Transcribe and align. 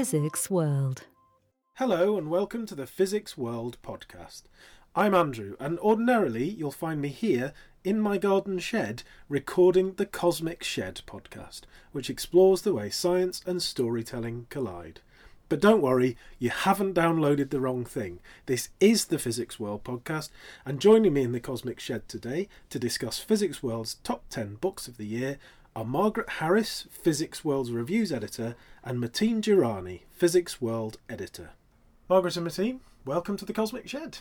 Physics 0.00 0.48
World. 0.48 1.02
Hello, 1.74 2.16
and 2.16 2.30
welcome 2.30 2.64
to 2.64 2.74
the 2.74 2.86
Physics 2.86 3.36
World 3.36 3.76
podcast. 3.82 4.44
I'm 4.94 5.14
Andrew, 5.14 5.56
and 5.60 5.78
ordinarily 5.80 6.48
you'll 6.48 6.70
find 6.70 7.02
me 7.02 7.08
here 7.10 7.52
in 7.84 8.00
my 8.00 8.16
garden 8.16 8.60
shed 8.60 9.02
recording 9.28 9.92
the 9.96 10.06
Cosmic 10.06 10.64
Shed 10.64 11.02
podcast, 11.06 11.64
which 11.92 12.08
explores 12.08 12.62
the 12.62 12.72
way 12.72 12.88
science 12.88 13.42
and 13.44 13.62
storytelling 13.62 14.46
collide. 14.48 15.00
But 15.50 15.60
don't 15.60 15.82
worry, 15.82 16.16
you 16.38 16.48
haven't 16.48 16.94
downloaded 16.94 17.50
the 17.50 17.60
wrong 17.60 17.84
thing. 17.84 18.20
This 18.46 18.70
is 18.80 19.04
the 19.04 19.18
Physics 19.18 19.60
World 19.60 19.84
podcast, 19.84 20.30
and 20.64 20.80
joining 20.80 21.12
me 21.12 21.24
in 21.24 21.32
the 21.32 21.40
Cosmic 21.40 21.78
Shed 21.78 22.08
today 22.08 22.48
to 22.70 22.78
discuss 22.78 23.18
Physics 23.18 23.62
World's 23.62 23.96
top 23.96 24.24
10 24.30 24.54
books 24.62 24.88
of 24.88 24.96
the 24.96 25.04
year 25.04 25.36
are 25.76 25.84
Margaret 25.84 26.28
Harris, 26.28 26.88
Physics 26.90 27.44
World's 27.44 27.70
reviews 27.70 28.10
editor, 28.10 28.56
and 28.82 28.98
Mateen 28.98 29.40
Durrani, 29.40 30.00
Physics 30.12 30.60
World 30.60 30.98
editor. 31.08 31.50
Margaret 32.08 32.36
and 32.36 32.46
Mateen, 32.46 32.80
welcome 33.04 33.36
to 33.36 33.44
the 33.44 33.52
Cosmic 33.52 33.88
Shed. 33.88 34.18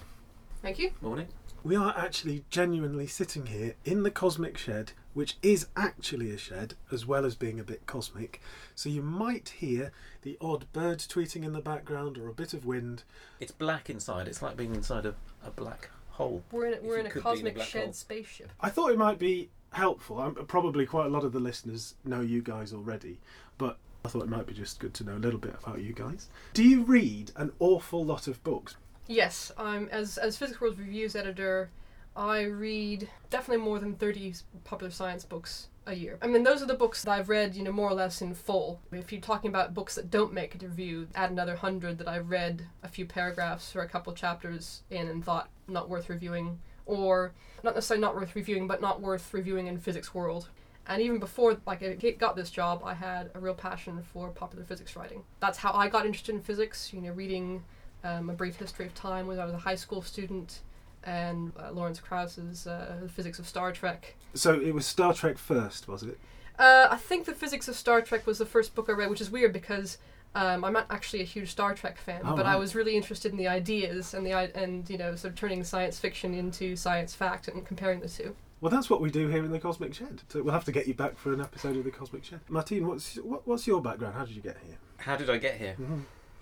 Thank 0.62 0.78
you. 0.78 0.92
Morning. 1.02 1.28
We 1.64 1.76
are 1.76 1.94
actually 1.98 2.46
genuinely 2.52 3.08
sitting 3.08 3.48
here 3.48 3.74
in 3.84 4.04
the 4.04 4.12
Cosmic 4.12 4.58
Shed, 4.58 4.92
which 5.14 5.38
is 5.42 5.68
actually 5.76 6.32
a 6.32 6.38
shed 6.38 6.76
as 6.92 7.06
well 7.06 7.26
as 7.26 7.36
being 7.36 7.60
a 7.60 7.64
bit 7.64 7.86
cosmic. 7.88 8.40
So 8.76 8.88
you 8.88 9.02
might 9.02 9.50
hear 9.50 9.92
the 10.22 10.38
odd 10.40 10.72
bird 10.72 11.00
tweeting 11.00 11.44
in 11.44 11.54
the 11.54 11.62
background 11.62 12.18
or 12.18 12.30
a 12.30 12.34
bit 12.34 12.54
of 12.54 12.66
wind. 12.66 13.04
It's 13.40 13.52
black 13.52 13.90
inside. 13.90 14.28
It's 14.28 14.42
like 14.42 14.56
being 14.56 14.76
inside 14.76 15.06
a, 15.06 15.16
a 15.44 15.52
black 15.52 15.90
hole. 16.12 16.44
We're 16.52 16.68
in 16.68 16.74
a, 16.76 16.82
we're 16.82 17.00
in 17.00 17.08
a 17.08 17.10
could 17.10 17.24
be 17.24 17.30
in 17.30 17.48
a 17.48 17.52
cosmic 17.52 17.62
shed 17.64 17.84
hole. 17.86 17.94
spaceship. 17.94 18.52
I 18.62 18.70
thought 18.70 18.92
it 18.92 18.98
might 18.98 19.20
be 19.20 19.50
helpful. 19.72 20.20
I'm, 20.20 20.36
probably 20.36 20.86
quite 20.86 21.06
a 21.06 21.10
lot 21.10 21.24
of 21.24 21.32
the 21.32 21.40
listeners 21.40 21.96
know 22.04 22.22
you 22.22 22.42
guys 22.42 22.74
already, 22.74 23.20
but 23.58 23.78
I 24.04 24.08
thought 24.08 24.24
it 24.24 24.30
might 24.30 24.48
be 24.48 24.54
just 24.54 24.80
good 24.80 24.94
to 24.96 25.04
know 25.04 25.16
a 25.16 25.20
little 25.20 25.40
bit 25.40 25.56
about 25.62 25.82
you 25.82 25.94
guys. 25.94 26.28
Do 26.54 26.64
you 26.64 26.84
read 26.84 27.32
an 27.36 27.52
awful 27.60 28.06
lot 28.06 28.28
of 28.28 28.44
books? 28.44 28.76
Yes, 29.08 29.52
I'm 29.58 29.90
as 29.90 30.18
as 30.18 30.38
Physics 30.38 30.62
World 30.62 30.78
reviews 30.80 31.16
editor. 31.16 31.70
I 32.16 32.42
read 32.42 33.10
definitely 33.30 33.64
more 33.64 33.80
than 33.80 33.96
thirty 33.96 34.34
popular 34.64 34.92
science 34.92 35.26
books 35.26 35.68
a 35.86 35.96
year. 35.96 36.18
I 36.22 36.28
mean, 36.28 36.44
those 36.44 36.62
are 36.62 36.68
the 36.68 36.76
books 36.76 37.04
that 37.04 37.12
I've 37.12 37.30
read, 37.30 37.56
you 37.56 37.64
know, 37.64 37.72
more 37.72 37.90
or 37.90 37.94
less 37.94 38.22
in 38.22 38.34
full. 38.36 38.80
If 38.92 39.12
you're 39.12 39.22
talking 39.22 39.50
about 39.50 39.74
books 39.74 39.96
that 39.96 40.12
don't 40.12 40.34
make 40.34 40.54
it 40.54 40.60
to 40.60 40.68
review, 40.68 41.08
add 41.16 41.32
another 41.32 41.56
hundred 41.56 41.98
that 41.98 42.08
I've 42.08 42.30
read 42.30 42.68
a 42.84 42.88
few 42.88 43.06
paragraphs 43.06 43.76
or 43.76 43.82
a 43.82 43.90
couple 43.90 44.14
chapters 44.14 44.84
in 44.90 45.08
and 45.08 45.26
thought 45.26 45.50
not 45.68 45.90
worth 45.90 46.10
reviewing, 46.10 46.60
or 46.90 47.34
not 47.64 47.76
necessarily 47.76 48.02
not 48.02 48.16
worth 48.16 48.36
reviewing, 48.36 48.68
but 48.68 48.82
not 48.82 49.00
worth 49.02 49.34
reviewing 49.34 49.68
in 49.68 49.78
Physics 49.78 50.14
World. 50.14 50.50
And 50.88 51.02
even 51.02 51.20
before 51.20 51.58
like 51.68 51.84
I 51.84 51.94
got 52.12 52.36
this 52.36 52.50
job, 52.50 52.82
I 52.84 52.96
had 52.96 53.30
a 53.36 53.40
real 53.40 53.54
passion 53.54 54.02
for 54.12 54.30
popular 54.30 54.66
physics 54.66 54.96
writing. 54.96 55.24
That's 55.40 55.60
how 55.60 55.72
I 55.74 55.88
got 55.88 56.06
interested 56.06 56.34
in 56.34 56.42
physics. 56.42 56.92
You 56.92 57.02
know, 57.02 57.12
reading 57.12 57.64
um, 58.04 58.30
A 58.30 58.34
Brief 58.34 58.56
History 58.56 58.88
of 58.88 58.96
Time 58.96 59.28
when 59.28 59.40
I 59.40 59.46
was 59.46 59.54
a 59.54 59.60
high 59.60 59.76
school 59.76 60.02
student, 60.02 60.62
and 61.04 61.52
uh, 61.60 61.72
Lawrence 61.72 62.00
Krauss's 62.00 62.66
uh, 62.66 62.98
The 63.04 63.10
Physics 63.10 63.38
of 63.38 63.48
Star 63.48 63.72
Trek. 63.72 64.16
So 64.34 64.60
it 64.60 64.74
was 64.74 64.86
Star 64.86 65.14
Trek 65.14 65.38
first, 65.38 65.88
was 65.88 66.04
it? 66.04 66.18
Uh, 66.58 66.88
I 66.90 66.98
think 66.98 67.26
The 67.26 67.34
Physics 67.34 67.68
of 67.68 67.76
Star 67.76 68.02
Trek 68.02 68.26
was 68.26 68.40
the 68.40 68.46
first 68.46 68.74
book 68.74 68.88
I 68.90 68.94
read, 68.94 69.10
which 69.10 69.22
is 69.22 69.30
weird 69.30 69.54
because 69.54 69.98
um, 70.36 70.64
I'm 70.64 70.74
not 70.74 70.86
actually 70.90 71.22
a 71.22 71.26
huge 71.26 71.50
Star 71.50 71.74
Trek 71.74 71.98
fan, 71.98 72.22
Oh, 72.24 72.36
but 72.36 72.46
I 72.46 72.56
was 72.56 72.76
really 72.76 72.96
interested 72.96 73.32
in 73.32 73.38
the 73.38 73.48
ideas 73.48 74.14
and 74.14 74.26
the 74.26 74.34
and 74.34 74.90
you 74.90 74.98
know 74.98 75.16
sort 75.16 75.34
of 75.34 75.40
turning 75.40 75.64
science 75.64 76.00
fiction 76.00 76.34
into 76.34 76.76
science 76.76 77.16
fact 77.16 77.48
and 77.48 77.66
comparing 77.66 78.00
the 78.00 78.10
two. 78.10 78.36
Well, 78.62 78.70
that's 78.70 78.90
what 78.90 79.00
we 79.00 79.10
do 79.10 79.28
here 79.30 79.44
in 79.46 79.52
the 79.52 79.60
Cosmic 79.60 79.94
Shed. 79.94 80.22
So 80.28 80.44
we'll 80.44 80.54
have 80.54 80.66
to 80.66 80.72
get 80.74 80.86
you 80.86 80.94
back 80.94 81.18
for 81.18 81.32
an 81.32 81.40
episode 81.40 81.78
of 81.78 81.86
the 81.86 81.92
Cosmic 81.92 82.26
Shed. 82.26 82.42
Martine, 82.50 82.86
what's 82.88 83.16
what, 83.16 83.48
what's 83.48 83.66
your 83.66 83.82
background? 83.82 84.16
How 84.16 84.26
did 84.26 84.36
you 84.36 84.42
get 84.42 84.58
here? 84.66 84.78
How 84.98 85.16
did 85.16 85.30
I 85.30 85.38
get 85.38 85.56
here? 85.56 85.76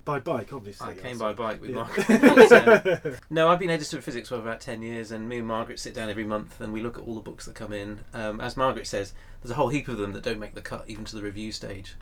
By 0.04 0.20
bike, 0.20 0.54
obviously. 0.54 0.88
I 0.88 0.94
came 0.96 1.18
by 1.18 1.34
bike 1.34 1.60
with 1.62 1.70
Yeah. 1.72 1.76
Margaret. 1.76 3.20
no, 3.30 3.50
I've 3.50 3.60
been 3.60 3.70
editor 3.70 3.98
of 3.98 4.04
physics 4.06 4.30
for 4.30 4.36
about 4.36 4.62
10 4.62 4.82
years, 4.82 5.12
and 5.12 5.28
me 5.28 5.40
and 5.40 5.48
Margaret 5.48 5.80
sit 5.80 5.94
down 5.94 6.10
every 6.10 6.24
month 6.24 6.62
and 6.62 6.72
we 6.72 6.82
look 6.82 6.98
at 6.98 7.04
all 7.04 7.14
the 7.16 7.20
books 7.22 7.46
that 7.46 7.56
come 7.56 7.74
in. 7.74 8.00
Um, 8.14 8.40
as 8.40 8.56
Margaret 8.56 8.88
says, 8.88 9.14
there's 9.42 9.52
a 9.52 9.56
whole 9.56 9.68
heap 9.68 9.88
of 9.90 9.98
them 9.98 10.14
that 10.14 10.24
don't 10.24 10.40
make 10.40 10.56
the 10.56 10.62
cut 10.62 10.86
even 10.88 11.04
to 11.06 11.16
the 11.18 11.22
review 11.22 11.52
stage. 11.52 11.96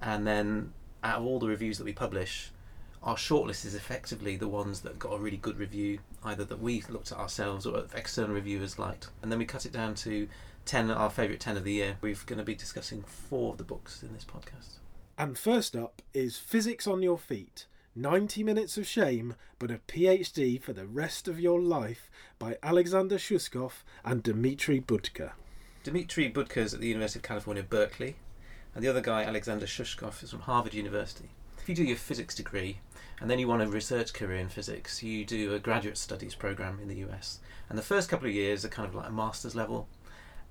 And 0.00 0.24
then, 0.24 0.72
out 1.02 1.20
of 1.20 1.26
all 1.26 1.38
the 1.38 1.48
reviews 1.48 1.78
that 1.78 1.84
we 1.84 1.92
publish, 1.92 2.50
our 3.02 3.16
shortlist 3.16 3.64
is 3.64 3.74
effectively 3.74 4.36
the 4.36 4.48
ones 4.48 4.80
that 4.80 4.98
got 4.98 5.14
a 5.14 5.18
really 5.18 5.36
good 5.36 5.58
review, 5.58 6.00
either 6.24 6.44
that 6.44 6.60
we 6.60 6.82
looked 6.88 7.12
at 7.12 7.18
ourselves 7.18 7.66
or 7.66 7.84
external 7.94 8.34
reviewers 8.34 8.78
liked. 8.78 9.08
And 9.22 9.30
then 9.30 9.38
we 9.38 9.44
cut 9.44 9.66
it 9.66 9.72
down 9.72 9.94
to 9.96 10.28
10, 10.64 10.90
our 10.90 11.10
favourite 11.10 11.40
10 11.40 11.56
of 11.56 11.64
the 11.64 11.72
year. 11.72 11.96
We're 12.00 12.16
going 12.26 12.38
to 12.38 12.44
be 12.44 12.54
discussing 12.54 13.02
four 13.02 13.52
of 13.52 13.58
the 13.58 13.64
books 13.64 14.02
in 14.02 14.12
this 14.12 14.24
podcast. 14.24 14.78
And 15.16 15.38
first 15.38 15.74
up 15.74 16.02
is 16.12 16.38
Physics 16.38 16.86
on 16.86 17.02
Your 17.02 17.18
Feet 17.18 17.66
90 17.96 18.44
Minutes 18.44 18.78
of 18.78 18.86
Shame, 18.86 19.34
but 19.58 19.72
a 19.72 19.80
PhD 19.88 20.62
for 20.62 20.72
the 20.72 20.86
rest 20.86 21.26
of 21.26 21.40
your 21.40 21.60
life 21.60 22.10
by 22.38 22.56
Alexander 22.62 23.16
Sushkov 23.16 23.82
and 24.04 24.22
Dmitry 24.22 24.80
Budker. 24.80 25.32
Dmitry 25.82 26.30
Budker 26.30 26.58
is 26.58 26.74
at 26.74 26.80
the 26.80 26.86
University 26.86 27.18
of 27.18 27.24
California, 27.24 27.64
Berkeley, 27.64 28.16
and 28.78 28.84
the 28.84 28.90
other 28.90 29.00
guy, 29.00 29.24
Alexander 29.24 29.66
Sushkov, 29.66 30.22
is 30.22 30.30
from 30.30 30.42
Harvard 30.42 30.72
University. 30.72 31.30
If 31.60 31.68
you 31.68 31.74
do 31.74 31.82
your 31.82 31.96
physics 31.96 32.36
degree 32.36 32.78
and 33.20 33.28
then 33.28 33.40
you 33.40 33.48
want 33.48 33.60
a 33.60 33.66
research 33.66 34.12
career 34.12 34.38
in 34.38 34.48
physics, 34.48 35.02
you 35.02 35.24
do 35.24 35.52
a 35.52 35.58
graduate 35.58 35.98
studies 35.98 36.36
program 36.36 36.78
in 36.80 36.86
the 36.86 37.04
US. 37.08 37.40
And 37.68 37.76
the 37.76 37.82
first 37.82 38.08
couple 38.08 38.28
of 38.28 38.34
years 38.34 38.64
are 38.64 38.68
kind 38.68 38.88
of 38.88 38.94
like 38.94 39.08
a 39.08 39.12
master's 39.12 39.56
level, 39.56 39.88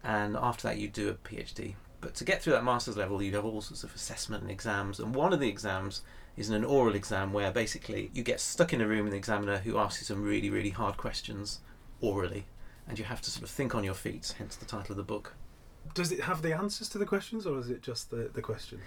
and 0.04 0.36
after 0.36 0.68
that, 0.68 0.78
you 0.78 0.90
do 0.90 1.08
a 1.08 1.14
PhD. 1.14 1.76
But 2.02 2.16
to 2.16 2.26
get 2.26 2.44
through 2.44 2.52
that 2.52 2.66
master's 2.66 2.98
level, 2.98 3.22
you 3.22 3.34
have 3.34 3.46
all 3.46 3.62
sorts 3.62 3.86
of 3.86 3.96
assessment 3.96 4.42
and 4.42 4.52
exams, 4.52 5.00
and 5.00 5.16
one 5.16 5.32
of 5.32 5.40
the 5.40 5.48
exams 5.48 6.02
is 6.36 6.50
an 6.50 6.66
oral 6.66 6.96
exam 6.96 7.32
where 7.32 7.50
basically 7.50 8.12
you 8.14 8.24
get 8.24 8.42
stuck 8.42 8.74
in 8.74 8.82
a 8.82 8.88
room 8.90 9.06
with 9.06 9.14
an 9.14 9.20
examiner 9.20 9.60
who 9.60 9.78
asks 9.78 10.02
you 10.02 10.06
some 10.06 10.22
really, 10.22 10.50
really 10.50 10.72
hard 10.72 10.98
questions 10.98 11.62
orally, 12.02 12.46
and 12.90 13.00
you 13.00 13.06
have 13.06 13.22
to 13.22 13.32
sort 13.32 13.44
of 13.44 13.50
think 13.50 13.74
on 13.74 13.86
your 13.86 13.94
feet, 13.94 14.36
hence 14.38 14.58
the 14.58 14.66
title 14.66 14.92
of 14.92 14.98
the 14.98 15.04
book. 15.04 15.34
Does 15.94 16.12
it 16.12 16.22
have 16.22 16.42
the 16.42 16.54
answers 16.54 16.90
to 16.90 16.98
the 16.98 17.06
questions 17.06 17.46
or 17.46 17.60
is 17.60 17.70
it 17.70 17.82
just 17.82 18.10
the, 18.12 18.30
the 18.34 18.42
questions? 18.42 18.82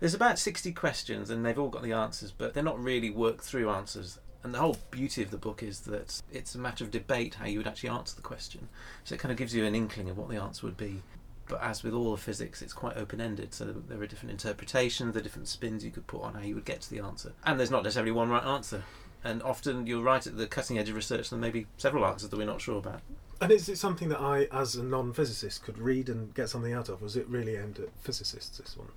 There's 0.00 0.14
about 0.14 0.38
60 0.38 0.72
questions 0.72 1.30
and 1.30 1.44
they've 1.44 1.58
all 1.58 1.68
got 1.68 1.82
the 1.82 1.92
answers, 1.92 2.32
but 2.32 2.54
they're 2.54 2.62
not 2.62 2.82
really 2.82 3.10
worked 3.10 3.44
through 3.44 3.70
answers. 3.70 4.18
And 4.42 4.52
the 4.52 4.58
whole 4.58 4.76
beauty 4.90 5.22
of 5.22 5.30
the 5.30 5.38
book 5.38 5.62
is 5.62 5.80
that 5.80 6.20
it's 6.30 6.54
a 6.54 6.58
matter 6.58 6.84
of 6.84 6.90
debate 6.90 7.36
how 7.36 7.46
you 7.46 7.58
would 7.58 7.66
actually 7.66 7.88
answer 7.88 8.14
the 8.14 8.22
question. 8.22 8.68
So 9.04 9.14
it 9.14 9.18
kind 9.18 9.32
of 9.32 9.38
gives 9.38 9.54
you 9.54 9.64
an 9.64 9.74
inkling 9.74 10.10
of 10.10 10.18
what 10.18 10.28
the 10.28 10.36
answer 10.36 10.66
would 10.66 10.76
be. 10.76 11.02
But 11.48 11.62
as 11.62 11.82
with 11.82 11.94
all 11.94 12.12
of 12.12 12.20
physics, 12.20 12.62
it's 12.62 12.72
quite 12.72 12.96
open 12.96 13.20
ended, 13.20 13.52
so 13.52 13.66
there 13.66 14.00
are 14.00 14.06
different 14.06 14.30
interpretations, 14.30 15.12
there 15.12 15.20
are 15.20 15.22
different 15.22 15.48
spins 15.48 15.84
you 15.84 15.90
could 15.90 16.06
put 16.06 16.22
on 16.22 16.34
how 16.34 16.40
you 16.40 16.54
would 16.54 16.64
get 16.64 16.80
to 16.82 16.90
the 16.90 17.00
answer. 17.00 17.32
And 17.44 17.58
there's 17.58 17.70
not 17.70 17.82
necessarily 17.82 18.12
one 18.12 18.30
right 18.30 18.44
answer. 18.44 18.82
And 19.22 19.42
often 19.42 19.86
you're 19.86 20.02
right 20.02 20.26
at 20.26 20.36
the 20.36 20.46
cutting 20.46 20.78
edge 20.78 20.88
of 20.88 20.96
research, 20.96 21.30
and 21.32 21.42
there 21.42 21.50
may 21.50 21.52
be 21.52 21.66
several 21.76 22.04
answers 22.06 22.30
that 22.30 22.36
we're 22.36 22.46
not 22.46 22.60
sure 22.60 22.78
about. 22.78 23.00
And 23.40 23.50
is 23.50 23.68
it 23.68 23.78
something 23.78 24.08
that 24.08 24.20
I, 24.20 24.44
as 24.52 24.74
a 24.76 24.82
non 24.82 25.12
physicist, 25.12 25.62
could 25.64 25.78
read 25.78 26.08
and 26.08 26.34
get 26.34 26.48
something 26.48 26.72
out 26.72 26.88
of? 26.88 27.02
Was 27.02 27.16
it 27.16 27.28
really 27.28 27.56
aimed 27.56 27.78
at 27.78 27.88
physicists, 28.00 28.58
this 28.58 28.76
one? 28.76 28.88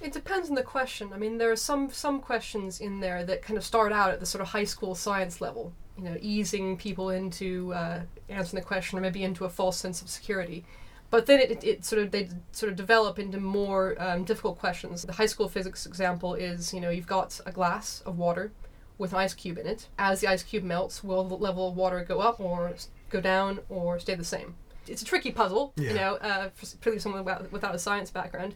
It 0.00 0.12
depends 0.12 0.48
on 0.48 0.54
the 0.54 0.62
question. 0.62 1.12
I 1.12 1.18
mean, 1.18 1.38
there 1.38 1.50
are 1.50 1.56
some 1.56 1.90
some 1.90 2.20
questions 2.20 2.80
in 2.80 3.00
there 3.00 3.24
that 3.24 3.42
kind 3.42 3.56
of 3.56 3.64
start 3.64 3.92
out 3.92 4.10
at 4.10 4.20
the 4.20 4.26
sort 4.26 4.42
of 4.42 4.48
high 4.48 4.64
school 4.64 4.94
science 4.94 5.40
level. 5.40 5.72
You 5.96 6.04
know, 6.04 6.16
easing 6.20 6.76
people 6.76 7.10
into 7.10 7.72
uh, 7.72 8.02
answering 8.28 8.60
the 8.60 8.66
question, 8.66 8.98
or 8.98 9.02
maybe 9.02 9.24
into 9.24 9.44
a 9.44 9.48
false 9.48 9.78
sense 9.78 10.02
of 10.02 10.08
security. 10.10 10.64
But 11.08 11.26
then 11.26 11.40
it, 11.40 11.50
it, 11.50 11.64
it 11.64 11.84
sort 11.84 12.02
of 12.02 12.10
they 12.10 12.28
sort 12.52 12.70
of 12.70 12.76
develop 12.76 13.18
into 13.18 13.38
more 13.38 13.94
um, 14.02 14.24
difficult 14.24 14.58
questions. 14.58 15.02
The 15.02 15.12
high 15.12 15.26
school 15.26 15.48
physics 15.48 15.86
example 15.86 16.34
is, 16.34 16.74
you 16.74 16.80
know, 16.80 16.90
you've 16.90 17.06
got 17.06 17.40
a 17.46 17.52
glass 17.52 18.02
of 18.04 18.18
water 18.18 18.52
with 18.98 19.12
an 19.12 19.18
ice 19.18 19.34
cube 19.34 19.58
in 19.58 19.66
it. 19.66 19.88
As 19.98 20.20
the 20.20 20.28
ice 20.28 20.42
cube 20.42 20.64
melts, 20.64 21.04
will 21.04 21.24
the 21.24 21.36
level 21.36 21.68
of 21.68 21.76
water 21.76 22.04
go 22.04 22.20
up 22.20 22.40
or 22.40 22.74
go 23.10 23.20
down 23.20 23.60
or 23.68 23.98
stay 23.98 24.14
the 24.14 24.24
same? 24.24 24.54
It's 24.86 25.02
a 25.02 25.04
tricky 25.04 25.32
puzzle, 25.32 25.72
Yeah. 25.76 25.88
you 25.90 25.94
know, 25.96 26.14
uh, 26.16 26.48
for, 26.54 26.66
particularly 26.66 27.00
someone 27.00 27.24
without, 27.24 27.50
without 27.52 27.74
a 27.74 27.78
science 27.78 28.10
background 28.10 28.54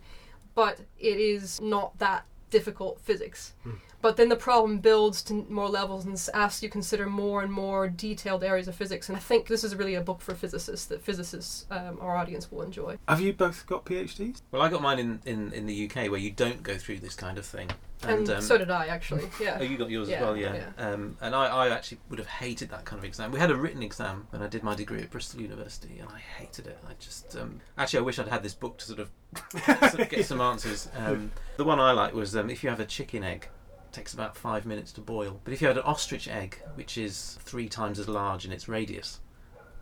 but 0.56 0.80
it 0.98 1.16
is 1.18 1.60
not 1.60 1.96
that 2.00 2.24
difficult 2.50 3.00
physics. 3.00 3.52
But 4.02 4.16
then 4.16 4.28
the 4.30 4.36
problem 4.36 4.78
builds 4.78 5.22
to 5.22 5.46
more 5.48 5.68
levels 5.68 6.04
and 6.04 6.14
s- 6.14 6.28
asks 6.34 6.60
you 6.62 6.68
consider 6.68 7.06
more 7.06 7.42
and 7.42 7.52
more 7.52 7.86
detailed 7.88 8.42
areas 8.42 8.66
of 8.66 8.74
physics. 8.74 9.08
And 9.08 9.16
I 9.16 9.20
think 9.20 9.46
this 9.46 9.62
is 9.62 9.76
really 9.76 9.94
a 9.94 10.00
book 10.00 10.20
for 10.20 10.34
physicists 10.34 10.86
that 10.86 11.02
physicists, 11.02 11.66
um, 11.70 11.98
our 12.00 12.16
audience, 12.16 12.50
will 12.50 12.62
enjoy. 12.62 12.98
Have 13.06 13.20
you 13.20 13.32
both 13.32 13.64
got 13.66 13.84
PhDs? 13.84 14.42
Well, 14.50 14.60
I 14.60 14.68
got 14.68 14.82
mine 14.82 14.98
in, 14.98 15.20
in, 15.24 15.52
in 15.52 15.66
the 15.66 15.88
UK 15.88 16.10
where 16.10 16.18
you 16.20 16.32
don't 16.32 16.62
go 16.64 16.76
through 16.76 16.98
this 16.98 17.14
kind 17.14 17.38
of 17.38 17.46
thing. 17.46 17.70
And, 18.06 18.28
um, 18.30 18.40
so 18.40 18.56
did 18.56 18.70
I, 18.70 18.86
actually. 18.86 19.24
Yeah. 19.40 19.58
Oh, 19.60 19.62
you 19.62 19.76
got 19.76 19.90
yours 19.90 20.08
Yeah, 20.08 20.16
as 20.16 20.22
well, 20.22 20.36
yeah. 20.36 20.54
yeah. 20.78 20.88
Um, 20.90 21.16
and 21.20 21.34
I, 21.34 21.46
I 21.46 21.68
actually 21.68 21.98
would 22.08 22.18
have 22.18 22.28
hated 22.28 22.70
that 22.70 22.84
kind 22.84 22.98
of 22.98 23.04
exam. 23.04 23.30
We 23.32 23.38
had 23.38 23.50
a 23.50 23.56
written 23.56 23.82
exam 23.82 24.26
when 24.30 24.42
I 24.42 24.46
did 24.48 24.62
my 24.62 24.74
degree 24.74 25.00
at 25.00 25.10
Bristol 25.10 25.40
University, 25.40 25.98
and 25.98 26.08
I 26.08 26.18
hated 26.18 26.66
it. 26.66 26.78
I 26.88 26.92
just 26.98 27.36
um, 27.36 27.60
actually 27.78 28.00
I 28.00 28.02
wish 28.02 28.18
I'd 28.18 28.28
had 28.28 28.42
this 28.42 28.54
book 28.54 28.78
to 28.78 28.84
sort 28.86 29.00
of, 29.00 29.10
sort 29.90 30.00
of 30.00 30.08
get 30.08 30.24
some 30.24 30.40
answers. 30.40 30.88
Um, 30.96 31.30
the 31.56 31.64
one 31.64 31.78
I 31.80 31.92
liked 31.92 32.14
was 32.14 32.36
um, 32.36 32.48
if 32.50 32.62
you 32.64 32.70
have 32.70 32.80
a 32.80 32.86
chicken 32.86 33.22
egg, 33.22 33.48
it 33.88 33.92
takes 33.92 34.14
about 34.14 34.36
five 34.36 34.64
minutes 34.66 34.92
to 34.92 35.00
boil. 35.00 35.40
But 35.44 35.52
if 35.52 35.60
you 35.60 35.68
had 35.68 35.76
an 35.76 35.84
ostrich 35.84 36.28
egg, 36.28 36.62
which 36.74 36.96
is 36.98 37.38
three 37.42 37.68
times 37.68 37.98
as 37.98 38.08
large 38.08 38.44
in 38.44 38.52
its 38.52 38.68
radius, 38.68 39.20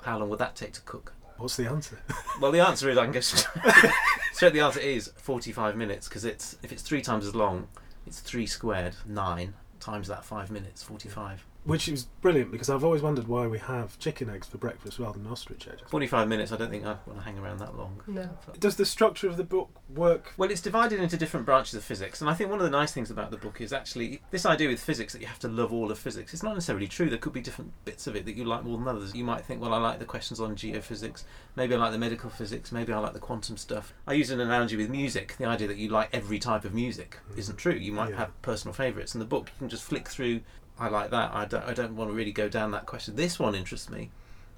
how 0.03 0.19
long 0.19 0.29
would 0.31 0.39
that 0.41 0.57
take 0.57 0.73
to 0.75 0.81
cook? 0.83 1.13
What's 1.37 1.57
the 1.57 1.67
answer? 1.69 2.01
Well, 2.41 2.53
the 2.53 2.61
answer 2.61 2.89
is 2.89 2.97
I 2.99 3.05
can 3.05 3.13
go 3.13 3.21
straight. 3.21 3.93
straight 4.33 4.53
the 4.53 4.61
answer 4.61 4.79
is 4.81 5.11
45 5.17 5.77
minutes 5.77 6.09
because 6.09 6.25
it's 6.25 6.57
if 6.63 6.71
it's 6.73 6.83
three 6.83 7.03
times 7.03 7.27
as 7.27 7.35
long, 7.35 7.67
It's 8.09 8.21
three 8.21 8.47
squared, 8.47 8.97
nine 9.07 9.53
times 9.81 10.09
that 10.09 10.25
five 10.25 10.51
minutes, 10.51 10.83
forty-five. 10.83 11.45
Which 11.69 11.87
is 11.87 12.05
brilliant 12.23 12.51
because 12.51 12.71
I've 12.71 12.83
always 12.83 13.03
wondered 13.03 13.29
why 13.29 13.47
we 13.47 13.59
have 13.59 13.99
chicken 13.99 14.31
eggs 14.31 14.47
for 14.47 14.57
breakfast 14.57 14.99
rather 14.99 15.19
than 15.19 15.31
ostrich 15.31 15.69
eggs. 15.69 15.83
Forty-five 15.87 16.27
minutes. 16.27 16.51
I 16.51 16.57
don't 16.57 16.71
think 16.71 16.87
I 16.87 16.97
want 17.05 17.19
to 17.19 17.25
hang 17.27 17.39
around 17.39 17.59
that 17.59 17.77
long. 17.77 18.01
No. 18.07 18.31
Does 18.59 18.77
the 18.77 18.87
structure 18.87 19.29
of 19.29 19.37
the 19.37 19.45
book 19.45 19.69
work? 19.95 20.33
Well, 20.39 20.51
it's 20.51 20.63
divided 20.63 20.99
into 20.99 21.19
different 21.19 21.45
branches 21.45 21.75
of 21.75 21.85
physics, 21.85 22.23
and 22.23 22.31
I 22.31 22.33
think 22.33 22.49
one 22.49 22.59
of 22.59 22.65
the 22.65 22.71
nice 22.71 22.93
things 22.93 23.11
about 23.11 23.31
the 23.31 23.37
book 23.37 23.61
is 23.61 23.75
actually 23.75 24.23
this 24.31 24.47
idea 24.47 24.69
with 24.69 24.81
physics 24.81 25.13
that 25.13 25.21
you 25.21 25.27
have 25.27 25.41
to 25.41 25.49
love 25.49 25.71
all 25.71 25.91
of 25.91 25.99
physics. 25.99 26.33
It's 26.33 26.43
not 26.43 26.55
necessarily 26.55 26.89
true. 26.89 27.11
There 27.11 27.19
could 27.19 27.35
be 27.35 27.43
different 27.43 27.73
bits 27.85 28.07
of 28.07 28.17
it 28.17 28.25
that 28.25 28.35
you 28.35 28.45
like 28.47 28.65
more 28.65 28.79
than 28.79 28.89
others. 28.89 29.15
You 29.15 29.25
might 29.25 29.45
think, 29.45 29.61
well, 29.61 29.75
I 29.75 29.79
like 29.79 29.99
the 29.99 30.07
questions 30.07 30.41
on 30.41 30.57
geophysics, 30.57 31.25
maybe 31.55 31.75
I 31.75 31.79
like 31.79 31.93
the 31.93 31.99
medical 31.99 32.31
physics, 32.31 32.73
maybe 32.73 32.95
I 32.95 32.99
like 32.99 33.13
the 33.13 33.19
quantum 33.19 33.59
stuff. 33.59 33.93
I 34.07 34.15
use 34.15 34.31
an 34.31 34.41
analogy 34.41 34.77
with 34.79 34.89
music. 34.89 35.37
The 35.37 35.45
idea 35.45 35.69
that 35.69 35.77
you 35.77 35.91
like 35.91 36.09
every 36.15 36.39
type 36.39 36.65
of 36.65 36.73
music 36.73 37.19
isn't 37.37 37.57
true. 37.59 37.75
You 37.75 37.93
might 37.93 38.09
Yeah. 38.11 38.17
have 38.17 38.41
personal 38.41 38.73
favourites. 38.73 39.15
In 39.15 39.19
the 39.19 39.27
book, 39.27 39.51
you 39.55 39.59
can 39.59 39.69
just 39.69 39.85
flick 39.85 40.09
through. 40.09 40.41
I 40.79 40.89
like 40.89 41.11
that. 41.11 41.35
I 41.35 41.45
don't, 41.45 41.65
I 41.65 41.75
don't 41.75 41.97
want 41.97 42.11
to 42.11 42.15
really 42.15 42.33
go 42.33 42.49
down 42.49 42.71
that 42.73 42.87
question. 42.87 43.17
This 43.17 43.39
one 43.39 43.55
interests 43.55 43.91
me. 43.91 44.11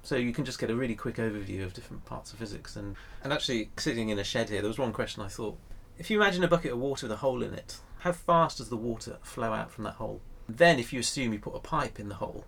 So 0.03 0.15
you 0.15 0.33
can 0.33 0.45
just 0.45 0.59
get 0.59 0.71
a 0.71 0.75
really 0.75 0.95
quick 0.95 1.17
overview 1.17 1.63
of 1.63 1.73
different 1.73 2.05
parts 2.05 2.33
of 2.33 2.39
physics. 2.39 2.75
And, 2.75 2.95
and 3.23 3.31
actually, 3.31 3.69
sitting 3.77 4.09
in 4.09 4.17
a 4.17 4.23
shed 4.23 4.49
here, 4.49 4.61
there 4.61 4.67
was 4.69 4.79
one 4.79 4.93
question 4.93 5.21
I 5.23 5.27
thought 5.27 5.57
if 5.97 6.09
you 6.09 6.19
imagine 6.19 6.43
a 6.43 6.47
bucket 6.47 6.71
of 6.71 6.79
water 6.79 7.05
with 7.05 7.11
a 7.11 7.17
hole 7.17 7.43
in 7.43 7.53
it, 7.53 7.77
how 7.99 8.11
fast 8.11 8.57
does 8.57 8.69
the 8.69 8.77
water 8.77 9.17
flow 9.21 9.53
out 9.53 9.69
from 9.69 9.83
that 9.83 9.95
hole? 9.95 10.21
Then, 10.49 10.79
if 10.79 10.91
you 10.91 10.99
assume 10.99 11.33
you 11.33 11.39
put 11.39 11.55
a 11.55 11.59
pipe 11.59 11.99
in 11.99 12.09
the 12.09 12.15
hole, 12.15 12.45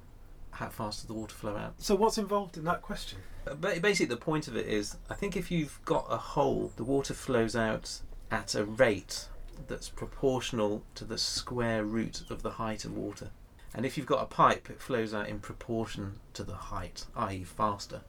how 0.52 0.70
fast 0.70 1.00
does 1.00 1.08
the 1.08 1.14
water 1.14 1.36
flow 1.36 1.56
out? 1.56 1.76
So 1.78 1.96
what's 1.96 2.18
involved 2.18 2.58
in 2.58 2.64
that 2.64 2.82
question? 2.82 3.20
Uh, 3.46 3.54
But 3.54 3.82
basically, 3.82 4.08
the 4.08 4.18
point 4.18 4.48
of 4.48 4.58
it 4.58 4.66
is 4.68 4.98
I 5.10 5.14
think 5.14 5.38
if 5.38 5.52
you've 5.52 5.80
got 5.86 6.08
a 6.10 6.18
hole, 6.18 6.72
the 6.76 6.84
water 6.84 7.14
flows 7.14 7.56
out 7.56 8.02
at 8.32 8.56
a 8.56 8.66
rate 8.66 9.28
that's 9.68 9.90
proportional 9.90 10.82
to 10.96 11.06
the 11.06 11.20
square 11.20 11.84
root 11.84 12.24
of 12.32 12.42
the 12.42 12.52
height 12.52 12.86
of 12.86 12.98
water. 12.98 13.30
And 13.76 13.86
if 13.86 13.98
you've 13.98 14.06
got 14.08 14.22
a 14.22 14.26
pipe, 14.28 14.70
it 14.70 14.82
flows 14.82 15.14
out 15.14 15.28
in 15.28 15.40
proportion 15.40 16.20
to 16.34 16.44
the 16.44 16.54
height, 16.56 17.06
i.e., 17.16 17.44
faster. 17.44 18.02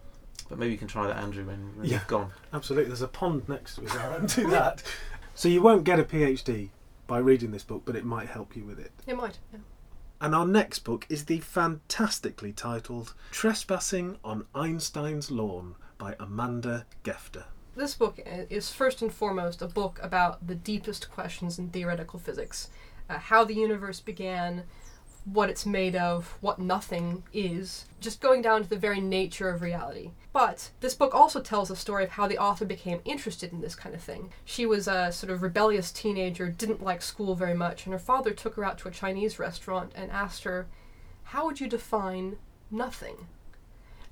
But 0.49 0.59
maybe 0.59 0.73
you 0.73 0.79
can 0.79 0.89
try 0.89 1.07
that, 1.07 1.17
Andrew, 1.17 1.45
when, 1.45 1.77
when 1.77 1.87
Yeah. 1.87 1.95
you've 1.95 2.07
gone. 2.07 2.33
Absolutely. 2.53 2.89
There's 2.89 3.01
a 3.03 3.09
pond 3.09 3.49
next 3.49 3.77
to 3.77 3.87
us. 3.87 3.97
I 3.97 4.09
won't 4.11 4.35
do 4.35 4.51
that. 4.51 4.83
So 5.35 5.49
you 5.49 5.63
won't 5.63 5.85
get 5.85 5.99
a 5.99 6.05
PhD 6.05 6.69
by 7.07 7.19
reading 7.19 7.51
this 7.51 7.65
book, 7.65 7.83
but 7.85 7.97
it 7.97 8.05
might 8.05 8.29
help 8.29 8.55
you 8.57 8.65
with 8.65 8.79
it. 8.79 8.93
It 9.07 9.17
might. 9.17 9.39
Yeah. 9.53 9.61
And 10.21 10.35
our 10.35 10.47
next 10.47 10.81
book 10.81 11.07
is 11.09 11.25
the 11.25 11.41
fantastically 11.41 12.53
titled 12.53 13.15
Trespassing 13.31 14.19
on 14.25 14.47
Einstein's 14.55 15.31
Lawn 15.31 15.75
by 15.99 16.15
Amanda 16.21 16.87
Gefter. 17.03 17.45
This 17.77 17.95
book 17.95 18.21
is 18.25 18.71
first 18.71 19.03
and 19.03 19.13
foremost 19.13 19.61
a 19.61 19.67
book 19.67 19.99
about 20.03 20.47
the 20.47 20.55
deepest 20.55 21.11
questions 21.11 21.59
in 21.59 21.71
theoretical 21.71 22.19
physics 22.21 22.69
uh, 23.11 23.19
how 23.19 23.45
the 23.45 23.55
universe 23.55 24.01
began, 24.01 24.63
what 25.25 25.49
it's 25.49 25.65
made 25.65 25.97
of, 25.97 26.37
what 26.41 26.59
nothing 26.59 27.23
is, 27.33 27.87
just 28.01 28.21
going 28.21 28.43
down 28.43 28.63
to 28.63 28.69
the 28.69 28.77
very 28.77 29.01
nature 29.01 29.49
of 29.49 29.63
reality. 29.63 30.11
But 30.33 30.71
this 30.81 30.95
book 30.95 31.15
also 31.15 31.41
tells 31.41 31.71
a 31.71 31.77
story 31.77 32.05
of 32.05 32.11
how 32.11 32.27
the 32.29 32.39
author 32.39 32.65
became 32.65 33.01
interested 33.05 33.53
in 33.53 33.61
this 33.61 33.75
kind 33.75 33.95
of 33.95 34.03
thing. 34.03 34.33
She 34.45 34.67
was 34.67 34.87
a 34.87 35.11
sort 35.13 35.33
of 35.33 35.43
rebellious 35.43 35.91
teenager, 35.91 36.49
didn't 36.51 36.83
like 36.83 37.01
school 37.01 37.35
very 37.35 37.55
much, 37.55 37.87
and 37.87 37.93
her 37.93 37.99
father 37.99 38.33
took 38.33 38.57
her 38.57 38.65
out 38.65 38.79
to 38.79 38.89
a 38.89 38.93
Chinese 38.93 39.39
restaurant 39.39 39.93
and 39.95 40.11
asked 40.11 40.45
her, 40.45 40.67
How 41.25 41.47
would 41.47 41.61
you 41.61 41.69
define 41.69 42.37
nothing? 42.71 43.27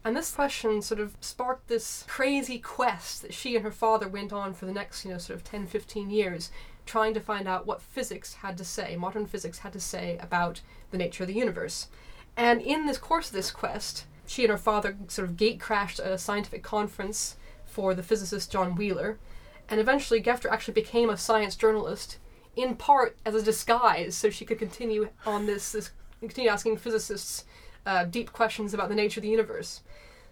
And 0.05 0.17
this 0.17 0.35
question 0.35 0.82
sort 0.82 1.00
of 1.00 1.17
sparked 1.20 1.69
this 1.69 2.05
crazy 2.09 2.59
quest 2.59 3.23
that 3.23 3.35
she 3.35 3.55
and 3.55 3.64
her 3.64 3.70
father 3.70 4.09
went 4.09 4.32
on 4.32 4.53
for 4.53 4.67
the 4.67 4.73
next, 4.73 5.05
you 5.05 5.12
know, 5.12 5.19
sort 5.19 5.37
of 5.37 5.44
10, 5.44 5.69
15 5.69 6.11
years, 6.11 6.50
trying 6.87 7.14
to 7.14 7.20
find 7.20 7.46
out 7.46 7.67
what 7.67 7.82
physics 7.82 8.34
had 8.34 8.58
to 8.58 8.64
say, 8.64 8.96
modern 8.96 9.26
physics 9.26 9.58
had 9.58 9.73
to 9.73 9.81
say 9.81 10.19
about 10.20 10.61
the 10.90 10.99
nature 10.99 11.25
of 11.25 11.29
the 11.29 11.34
universe. 11.34 11.88
And 12.37 12.61
in 12.61 12.87
this 12.87 12.99
course 12.99 13.29
of 13.29 13.34
this 13.34 13.50
quest, 13.50 14.06
she 14.26 14.44
and 14.44 14.50
her 14.50 14.58
father 14.58 14.96
sort 15.08 15.29
of 15.29 15.37
gate 15.37 15.61
crashed 15.61 15.99
a 15.99 16.19
scientific 16.19 16.62
conference 16.62 17.37
for 17.67 17.94
the 17.94 18.02
physicist 18.02 18.50
John 18.50 18.75
Wheeler, 18.75 19.19
and 19.69 19.81
eventually 19.81 20.23
Gefter 20.23 20.50
actually 20.50 20.75
became 20.75 21.11
a 21.11 21.17
science 21.17 21.56
journalist, 21.56 22.19
in 22.56 22.76
part 22.76 23.17
as 23.25 23.35
a 23.35 23.43
disguise, 23.43 24.14
so 24.14 24.28
she 24.28 24.44
could 24.44 24.58
continue 24.58 25.08
on 25.25 25.46
this, 25.46 25.73
this 25.73 25.90
continue 26.20 26.50
asking 26.50 26.76
physicists 26.76 27.44
uh, 27.87 28.05
deep 28.05 28.32
questions 28.32 28.75
about 28.75 28.88
the 28.88 28.94
nature 28.94 29.20
of 29.20 29.23
the 29.23 29.31
universe. 29.31 29.82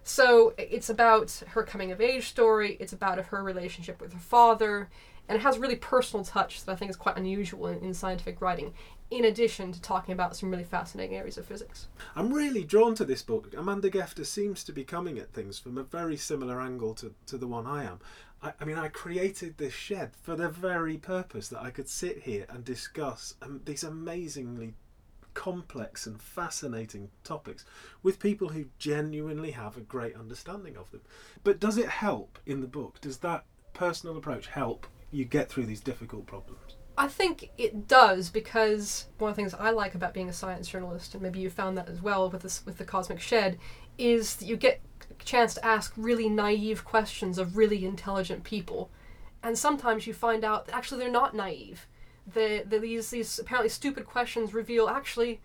So 0.03 0.55
it's 0.57 0.89
about 0.89 1.43
her 1.49 1.63
coming 1.63 1.93
of 1.93 2.01
age 2.01 2.29
story. 2.29 2.77
It's 2.81 2.93
about 2.93 3.19
her 3.27 3.43
relationship 3.43 4.01
with 4.01 4.13
her 4.13 4.19
father, 4.19 4.89
and 5.31 5.39
it 5.39 5.43
has 5.43 5.61
really 5.61 5.77
personal 5.77 6.25
touch 6.25 6.65
that 6.65 6.73
I 6.73 6.75
think 6.75 6.91
is 6.91 6.97
quite 6.97 7.17
unusual 7.17 7.69
in, 7.69 7.79
in 7.85 7.95
scientific 7.95 8.41
writing. 8.41 8.75
In 9.13 9.25
addition 9.25 9.71
to 9.71 9.81
talking 9.81 10.13
about 10.13 10.35
some 10.35 10.51
really 10.51 10.65
fascinating 10.65 11.17
areas 11.17 11.39
of 11.39 11.47
physics. 11.47 11.87
I'm 12.17 12.35
really 12.35 12.65
drawn 12.65 12.97
to 12.97 13.05
this 13.05 13.23
book. 13.23 13.55
Amanda 13.57 13.91
Gefter 13.91 14.27
seems 14.27 14.65
to 14.65 14.73
be 14.73 14.83
coming 14.83 15.19
at 15.19 15.33
things 15.33 15.57
from 15.57 15.79
a 15.79 15.85
very 15.85 16.17
similar 16.17 16.61
angle 16.61 16.95
to, 16.95 17.15
to 17.27 17.39
the 17.39 17.47
one 17.47 17.65
I 17.65 17.85
am. 17.85 18.01
I, 18.43 18.55
I 18.61 18.65
mean, 18.65 18.77
I 18.77 18.89
created 18.89 19.57
this 19.57 19.73
shed 19.73 20.11
for 20.21 20.35
the 20.35 20.49
very 20.49 20.97
purpose 20.97 21.47
that 21.49 21.63
I 21.63 21.71
could 21.71 21.89
sit 21.89 22.23
here 22.23 22.47
and 22.49 22.65
discuss 22.65 23.37
um, 23.41 23.61
these 23.65 23.85
amazingly 23.85 24.75
complex 25.35 26.09
and 26.09 26.21
fascinating 26.21 27.09
topics 27.23 27.65
with 28.03 28.19
people 28.19 28.49
who 28.49 28.65
genuinely 28.81 29.53
have 29.53 29.77
a 29.77 29.81
great 29.81 30.17
understanding 30.17 30.77
of 30.77 30.91
them. 30.91 31.03
But 31.45 31.61
does 31.61 31.79
it 31.79 31.89
help 31.89 32.41
in 32.47 32.61
the 32.61 32.67
book? 32.67 33.01
Does 33.01 33.19
that 33.19 33.45
personal 33.75 34.17
approach 34.17 34.49
help 34.49 34.89
you 35.11 35.25
get 35.25 35.49
through 35.49 35.67
these 35.67 35.81
difficult 35.81 36.27
problems? 36.27 36.77
I 36.97 37.09
think 37.09 37.51
it 37.57 37.89
does 37.89 38.29
because 38.29 39.07
one 39.19 39.31
of 39.31 39.37
the 39.37 39.41
things 39.43 39.55
I 39.55 39.71
like 39.71 39.95
about 39.95 40.13
being 40.13 40.29
a 40.29 40.35
science 40.35 40.69
journalist, 40.69 41.15
and 41.15 41.23
maybe 41.23 41.41
you 41.41 41.49
found 41.49 41.79
that 41.79 41.89
as 41.89 42.03
well 42.03 42.29
with 42.29 42.43
this 42.43 42.65
with 42.67 42.79
the 42.79 42.85
Cosmic 42.85 43.21
Shed, 43.21 43.59
is 43.97 44.37
that 44.37 44.47
you 44.47 44.57
get 44.57 44.81
a 45.11 45.25
chance 45.25 45.55
to 45.55 45.65
ask 45.65 45.93
really 45.97 46.29
naive 46.29 46.85
questions 46.85 47.39
of 47.39 47.57
really 47.57 47.85
intelligent 47.85 48.45
people, 48.45 48.91
and 49.43 49.57
sometimes 49.57 50.07
you 50.07 50.13
find 50.13 50.45
out 50.45 50.67
that 50.67 50.75
actually 50.75 51.01
they're 51.01 51.11
not 51.11 51.35
naive. 51.35 51.87
The, 52.27 52.65
the 52.67 52.79
these 52.79 53.11
these 53.11 53.39
apparently 53.39 53.71
stupid 53.71 54.07
questions 54.07 54.53
reveal 54.53 54.89
actually 54.89 55.41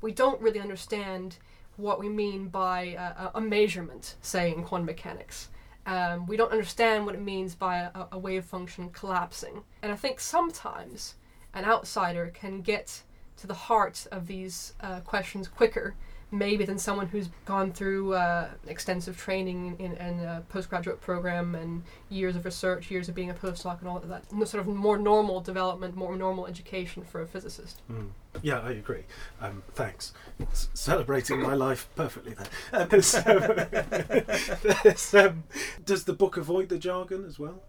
we 0.00 0.12
don't 0.12 0.40
really 0.40 0.60
understand 0.60 1.38
what 1.76 2.00
we 2.00 2.08
mean 2.08 2.48
by 2.48 2.96
a, 2.98 3.30
a 3.38 3.40
measurement, 3.40 4.16
say 4.20 4.52
in 4.52 4.64
quantum 4.64 4.86
mechanics. 4.86 5.48
Um, 5.88 6.26
we 6.26 6.36
don't 6.36 6.52
understand 6.52 7.06
what 7.06 7.14
it 7.14 7.22
means 7.22 7.54
by 7.54 7.78
a, 7.78 8.04
a 8.12 8.18
wave 8.18 8.44
function 8.44 8.90
collapsing. 8.90 9.62
And 9.80 9.90
I 9.90 9.96
think 9.96 10.20
sometimes 10.20 11.14
an 11.54 11.64
outsider 11.64 12.30
can 12.34 12.60
get 12.60 13.02
to 13.38 13.46
the 13.46 13.54
heart 13.54 14.06
of 14.12 14.26
these 14.26 14.74
uh, 14.80 15.00
questions 15.00 15.48
quicker, 15.48 15.94
maybe 16.30 16.64
than 16.64 16.78
someone 16.78 17.06
who's 17.06 17.28
gone 17.44 17.72
through 17.72 18.14
uh, 18.14 18.48
extensive 18.66 19.16
training 19.16 19.76
in, 19.78 19.92
in 19.96 20.20
a 20.20 20.42
postgraduate 20.48 21.00
program 21.00 21.54
and 21.54 21.82
years 22.10 22.36
of 22.36 22.44
research, 22.44 22.90
years 22.90 23.08
of 23.08 23.14
being 23.14 23.30
a 23.30 23.34
postdoc, 23.34 23.80
and 23.80 23.88
all 23.88 23.96
of 23.96 24.08
that. 24.08 24.24
Sort 24.46 24.60
of 24.60 24.66
more 24.66 24.98
normal 24.98 25.40
development, 25.40 25.96
more 25.96 26.16
normal 26.16 26.46
education 26.46 27.02
for 27.02 27.22
a 27.22 27.26
physicist. 27.26 27.80
Mm. 27.90 28.10
Yeah, 28.42 28.60
I 28.60 28.72
agree. 28.72 29.04
Um, 29.40 29.62
thanks. 29.74 30.12
S- 30.52 30.68
celebrating 30.74 31.40
my 31.40 31.54
life 31.54 31.88
perfectly 31.96 32.34
there. 32.34 32.48
Um, 32.90 33.02
so- 34.96 35.28
um, 35.28 35.44
does 35.84 36.04
the 36.04 36.12
book 36.12 36.36
avoid 36.36 36.68
the 36.68 36.78
jargon 36.78 37.24
as 37.24 37.38
well? 37.38 37.62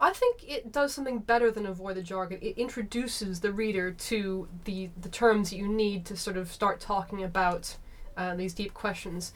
I 0.00 0.12
think 0.12 0.44
it 0.46 0.72
does 0.72 0.92
something 0.92 1.20
better 1.20 1.50
than 1.50 1.64
avoid 1.66 1.96
the 1.96 2.02
jargon. 2.02 2.38
It 2.42 2.58
introduces 2.58 3.40
the 3.40 3.50
reader 3.50 3.90
to 3.90 4.46
the 4.64 4.90
the 5.00 5.08
terms 5.08 5.50
that 5.50 5.56
you 5.56 5.68
need 5.68 6.04
to 6.06 6.16
sort 6.16 6.36
of 6.36 6.52
start 6.52 6.80
talking 6.80 7.22
about 7.22 7.76
uh, 8.16 8.34
these 8.34 8.54
deep 8.54 8.74
questions. 8.74 9.32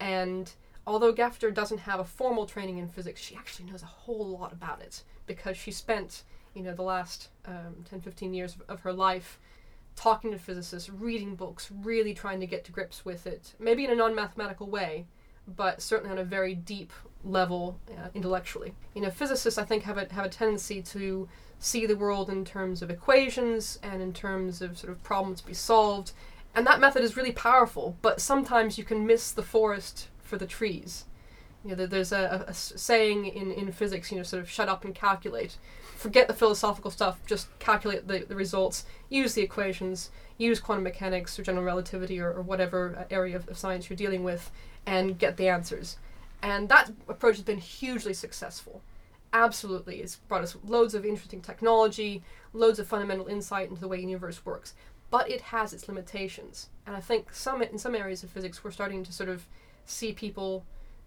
And 0.00 0.50
although 0.86 1.12
Gefter 1.12 1.52
doesn't 1.52 1.78
have 1.78 2.00
a 2.00 2.04
formal 2.04 2.46
training 2.46 2.78
in 2.78 2.88
physics, 2.88 3.20
she 3.20 3.36
actually 3.36 3.70
knows 3.70 3.82
a 3.82 3.86
whole 3.86 4.28
lot 4.28 4.52
about 4.52 4.80
it 4.80 5.02
because 5.26 5.56
she 5.56 5.70
spent 5.70 6.22
you 6.54 6.62
know 6.62 6.74
the 6.74 6.82
last 6.82 7.28
um, 7.46 7.84
10, 7.88 8.00
15 8.00 8.34
years 8.34 8.54
of, 8.56 8.62
of 8.68 8.80
her 8.80 8.92
life 8.92 9.38
talking 9.94 10.30
to 10.30 10.38
physicists, 10.38 10.88
reading 10.88 11.34
books, 11.34 11.70
really 11.82 12.14
trying 12.14 12.40
to 12.40 12.46
get 12.46 12.64
to 12.64 12.72
grips 12.72 13.04
with 13.04 13.26
it. 13.26 13.54
Maybe 13.58 13.84
in 13.84 13.90
a 13.90 13.96
non-mathematical 13.96 14.68
way, 14.68 15.06
but 15.46 15.82
certainly 15.82 16.12
on 16.12 16.18
a 16.18 16.24
very 16.24 16.54
deep 16.54 16.92
level 17.24 17.80
uh, 17.90 18.08
intellectually. 18.14 18.74
You 18.94 19.02
know, 19.02 19.10
physicists 19.10 19.58
I 19.58 19.64
think 19.64 19.82
have 19.84 19.98
a 19.98 20.12
have 20.12 20.24
a 20.24 20.28
tendency 20.28 20.82
to 20.82 21.28
see 21.58 21.86
the 21.86 21.96
world 21.96 22.30
in 22.30 22.44
terms 22.44 22.82
of 22.82 22.90
equations 22.90 23.78
and 23.82 24.00
in 24.00 24.12
terms 24.12 24.62
of 24.62 24.78
sort 24.78 24.92
of 24.92 25.02
problems 25.02 25.40
to 25.40 25.46
be 25.46 25.54
solved, 25.54 26.12
and 26.58 26.66
that 26.66 26.80
method 26.80 27.02
is 27.02 27.16
really 27.16 27.32
powerful. 27.32 27.96
But 28.02 28.20
sometimes 28.20 28.76
you 28.78 28.84
can 28.84 29.06
miss 29.06 29.32
the 29.32 29.42
forest 29.42 30.08
for 30.22 30.36
the 30.36 30.46
trees. 30.46 31.04
You 31.64 31.70
know, 31.70 31.76
there- 31.76 31.86
there's 31.86 32.12
a, 32.12 32.46
saying 32.52 33.26
in, 33.26 33.50
in 33.52 33.72
physics, 33.72 34.10
you 34.10 34.16
know, 34.18 34.22
sort 34.22 34.42
of 34.42 34.50
shut 34.50 34.68
up 34.68 34.84
and 34.84 34.94
calculate. 34.94 35.56
Forget 35.96 36.28
the 36.28 36.34
philosophical 36.34 36.90
stuff, 36.90 37.18
just 37.26 37.46
calculate 37.58 38.06
the, 38.06 38.18
the 38.28 38.36
results, 38.36 38.84
use 39.08 39.34
the 39.34 39.42
equations, 39.42 40.10
use 40.36 40.60
quantum 40.60 40.84
mechanics 40.84 41.38
or 41.38 41.42
general 41.42 41.64
relativity 41.64 42.20
or, 42.20 42.30
or 42.32 42.42
whatever 42.42 42.94
uh, 42.96 43.04
area 43.10 43.34
of, 43.36 43.48
of 43.48 43.58
science 43.58 43.88
you're 43.90 43.96
dealing 43.96 44.22
with, 44.22 44.50
and 44.86 45.18
get 45.18 45.36
the 45.36 45.48
answers. 45.48 45.96
And 46.42 46.68
that 46.68 46.92
approach 47.08 47.36
has 47.36 47.44
been 47.44 47.58
hugely 47.58 48.14
successful. 48.14 48.80
absolutely. 49.32 49.96
It's 49.96 50.16
brought 50.16 50.42
us 50.42 50.56
loads 50.64 50.94
of 50.94 51.04
interesting 51.04 51.40
technology, 51.42 52.22
loads 52.52 52.78
of 52.78 52.86
fundamental 52.86 53.26
insight 53.26 53.68
into 53.68 53.80
the 53.80 53.88
way 53.88 53.96
the 53.98 54.04
universe 54.04 54.44
works. 54.46 54.74
But 55.10 55.30
it 55.30 55.40
has 55.40 55.72
its 55.72 55.88
limitations. 55.88 56.68
And 56.86 56.94
I 56.94 57.00
think 57.00 57.32
some 57.32 57.62
in 57.62 57.78
some 57.78 57.94
areas 57.94 58.22
of 58.22 58.30
physics 58.30 58.62
we're 58.62 58.70
starting 58.70 59.04
to 59.04 59.12
sort 59.12 59.28
of 59.28 59.46
see 59.86 60.12
people 60.12 60.64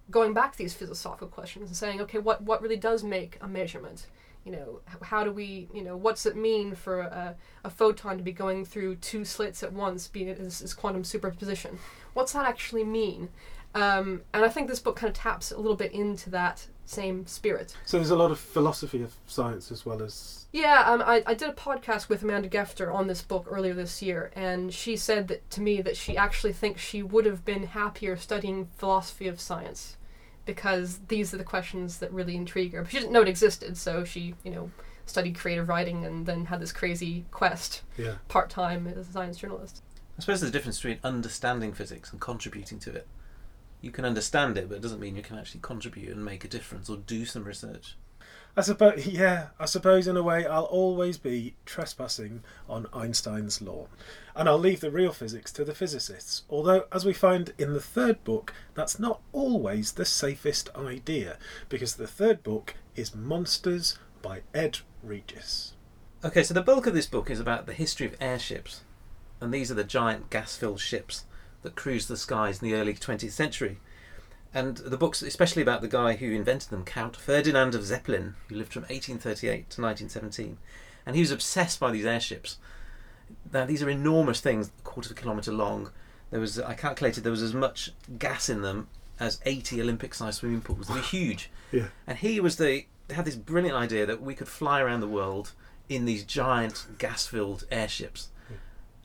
going 0.10 0.34
back 0.34 0.52
to 0.52 0.58
these 0.58 0.74
philosophical 0.74 1.28
questions 1.28 1.70
and 1.70 1.76
saying, 1.76 2.02
okay, 2.02 2.18
what, 2.18 2.42
what 2.42 2.62
really 2.62 2.78
does 2.78 3.04
make 3.04 3.38
a 3.42 3.48
measurement? 3.48 4.08
You 4.44 4.52
know, 4.52 4.82
how 5.04 5.24
do 5.24 5.32
we, 5.32 5.70
you 5.74 5.84
know, 5.84 5.96
what's 5.96 6.26
it 6.26 6.36
mean 6.36 6.74
for 6.74 7.02
a, 7.02 7.36
a 7.64 7.70
photon 7.70 8.18
to 8.18 8.24
be 8.24 8.32
going 8.32 8.66
through 8.66 8.96
two 8.96 9.24
slits 9.24 9.62
at 9.62 9.72
once, 9.72 10.08
being 10.08 10.28
this 10.28 10.74
quantum 10.74 11.04
superposition? 11.04 11.78
What's 12.14 12.34
that 12.34 12.46
actually 12.46 12.84
mean? 12.84 13.30
Um, 13.76 14.24
and 14.34 14.44
I 14.44 14.50
think 14.50 14.68
this 14.68 14.80
book 14.80 14.96
kind 14.96 15.10
of 15.10 15.16
taps 15.16 15.52
a 15.52 15.58
little 15.58 15.78
bit 15.78 15.92
into 15.92 16.30
that 16.32 16.68
same 16.86 17.26
spirit. 17.26 17.76
So 17.86 17.98
there's 17.98 18.10
a 18.10 18.16
lot 18.16 18.32
of 18.32 18.40
philosophy 18.40 19.02
of 19.02 19.14
science 19.28 19.72
as 19.72 19.86
well 19.86 20.02
as. 20.04 20.46
Yeah, 20.52 20.84
um, 20.86 21.02
I, 21.02 21.24
I 21.26 21.34
did 21.34 21.50
a 21.50 21.54
podcast 21.54 22.10
with 22.10 22.24
Amanda 22.24 22.50
Gefter 22.50 22.94
on 22.94 23.08
this 23.08 23.22
book 23.22 23.48
earlier 23.50 23.74
this 23.74 24.02
year, 24.02 24.32
and 24.36 24.74
she 24.74 24.98
said 24.98 25.30
that 25.30 25.50
to 25.52 25.62
me 25.62 25.82
that 25.82 25.96
she 25.96 26.18
actually 26.18 26.52
thinks 26.54 26.82
she 26.82 27.02
would 27.02 27.26
have 27.26 27.46
been 27.46 27.68
happier 27.68 28.18
studying 28.18 28.68
philosophy 28.78 29.28
of 29.30 29.40
science 29.40 29.96
because 30.46 31.00
these 31.08 31.34
are 31.34 31.38
the 31.38 31.44
questions 31.44 32.00
that 32.00 32.12
really 32.12 32.36
intrigue 32.36 32.74
her. 32.74 32.82
But 32.82 32.92
she 32.92 33.00
didn't 33.00 33.14
know 33.14 33.22
it 33.22 33.28
existed, 33.30 33.78
so 33.78 34.04
she, 34.04 34.36
you 34.44 34.52
know, 34.52 34.72
studied 35.06 35.36
creative 35.38 35.70
writing 35.70 36.06
and 36.06 36.26
then 36.26 36.46
had 36.46 36.60
this 36.60 36.72
crazy 36.74 37.26
quest 37.32 37.84
Yeah. 37.98 38.16
part 38.28 38.50
time 38.50 38.88
as 38.88 39.08
a 39.08 39.12
science 39.12 39.38
journalist. 39.38 39.82
I 40.18 40.22
suppose 40.22 40.42
there's 40.42 40.50
a 40.50 40.54
difference 40.54 40.78
between 40.78 41.00
understanding 41.04 41.74
physics 41.74 42.12
and 42.12 42.20
contributing 42.20 42.80
to 42.80 42.92
it. 42.94 43.08
You 43.82 43.92
can 43.92 44.06
understand 44.06 44.58
it, 44.58 44.70
but 44.70 44.76
it 44.76 44.82
doesn't 44.82 45.00
mean 45.00 45.16
you 45.16 45.24
can 45.24 45.38
actually 45.38 45.62
contribute 45.62 46.16
and 46.16 46.24
make 46.24 46.44
a 46.44 46.48
difference 46.48 46.90
or 46.90 46.98
do 46.98 47.26
some 47.26 47.44
research. 47.44 47.96
I 48.56 48.62
suppose, 48.62 49.08
yeah, 49.08 49.48
I 49.60 49.66
suppose 49.66 50.08
in 50.08 50.18
a 50.18 50.24
way 50.24 50.46
I'll 50.46 50.64
always 50.64 51.18
be 51.18 51.56
trespassing 51.66 52.44
on 52.70 52.88
Einstein's 52.94 53.62
law. 53.62 53.88
And 54.36 54.48
I'll 54.48 54.58
leave 54.58 54.82
the 54.82 54.92
real 54.92 55.12
physics 55.12 55.52
to 55.54 55.66
the 55.66 55.74
physicists. 55.74 56.44
Although, 56.50 56.86
as 56.92 57.06
we 57.06 57.14
find 57.14 57.54
in 57.58 57.74
the 57.74 57.82
third 57.82 58.24
book, 58.24 58.54
that's 58.76 59.00
not 59.00 59.22
always 59.34 59.94
the 59.94 60.06
safest 60.06 60.70
idea, 60.76 61.38
because 61.70 61.96
the 61.96 62.08
third 62.08 62.44
book 62.44 62.76
is 62.96 63.16
Monsters 63.16 63.98
by 64.22 64.42
Ed 64.54 64.80
Regis. 65.04 65.74
Okay, 66.24 66.44
so 66.44 66.54
the 66.54 66.62
bulk 66.62 66.86
of 66.88 66.94
this 66.94 67.08
book 67.08 67.30
is 67.30 67.40
about 67.40 67.66
the 67.66 67.74
history 67.74 68.06
of 68.06 68.16
airships, 68.22 68.82
and 69.40 69.54
these 69.54 69.72
are 69.72 69.76
the 69.76 69.84
giant 69.84 70.30
gas 70.30 70.56
filled 70.56 70.80
ships 70.80 71.26
that 71.64 71.76
cruised 71.76 72.08
the 72.08 72.18
skies 72.18 72.62
in 72.62 72.70
the 72.70 72.76
early 72.76 72.94
20th 72.94 73.32
century. 73.32 73.80
And 74.54 74.78
the 74.78 74.98
book's 74.98 75.22
especially 75.22 75.62
about 75.62 75.82
the 75.82 75.88
guy 75.88 76.16
who 76.16 76.32
invented 76.32 76.70
them, 76.70 76.84
Count 76.84 77.16
Ferdinand 77.16 77.74
of 77.74 77.86
Zeppelin, 77.86 78.36
who 78.50 78.56
lived 78.56 78.74
from 78.74 78.84
1838 78.84 79.70
to 79.70 79.82
1917. 79.82 80.58
And 81.06 81.16
he 81.16 81.22
was 81.22 81.32
obsessed 81.32 81.80
by 81.80 81.92
these 81.92 82.06
airships. 82.06 82.58
Now, 83.54 83.66
these 83.66 83.82
are 83.82 83.90
enormous 83.90 84.42
things, 84.42 84.70
a 84.78 84.82
quarter 84.84 85.08
of 85.12 85.18
a 85.18 85.22
kilometre 85.22 85.54
long. 85.54 85.92
There 86.32 86.40
was, 86.40 86.60
I 86.60 86.74
calculated, 86.74 87.24
there 87.24 87.32
was 87.32 87.42
as 87.42 87.54
much 87.54 87.94
gas 88.20 88.50
in 88.50 88.62
them 88.62 88.90
as 89.20 89.40
80 89.46 89.82
Olympic-sized 89.82 90.40
swimming 90.40 90.62
pools. 90.62 90.88
They 90.88 90.96
were 90.96 91.02
huge. 91.02 91.50
Yeah. 91.72 91.88
And 92.08 92.18
he 92.18 92.40
was 92.40 92.58
the 92.58 92.86
had 93.12 93.26
this 93.26 93.36
brilliant 93.36 93.78
idea 93.78 94.06
that 94.06 94.22
we 94.22 94.34
could 94.34 94.48
fly 94.48 94.82
around 94.82 95.02
the 95.02 95.08
world 95.08 95.52
in 95.90 96.06
these 96.06 96.24
giant 96.24 96.86
gas-filled 96.98 97.66
airships. 97.70 98.30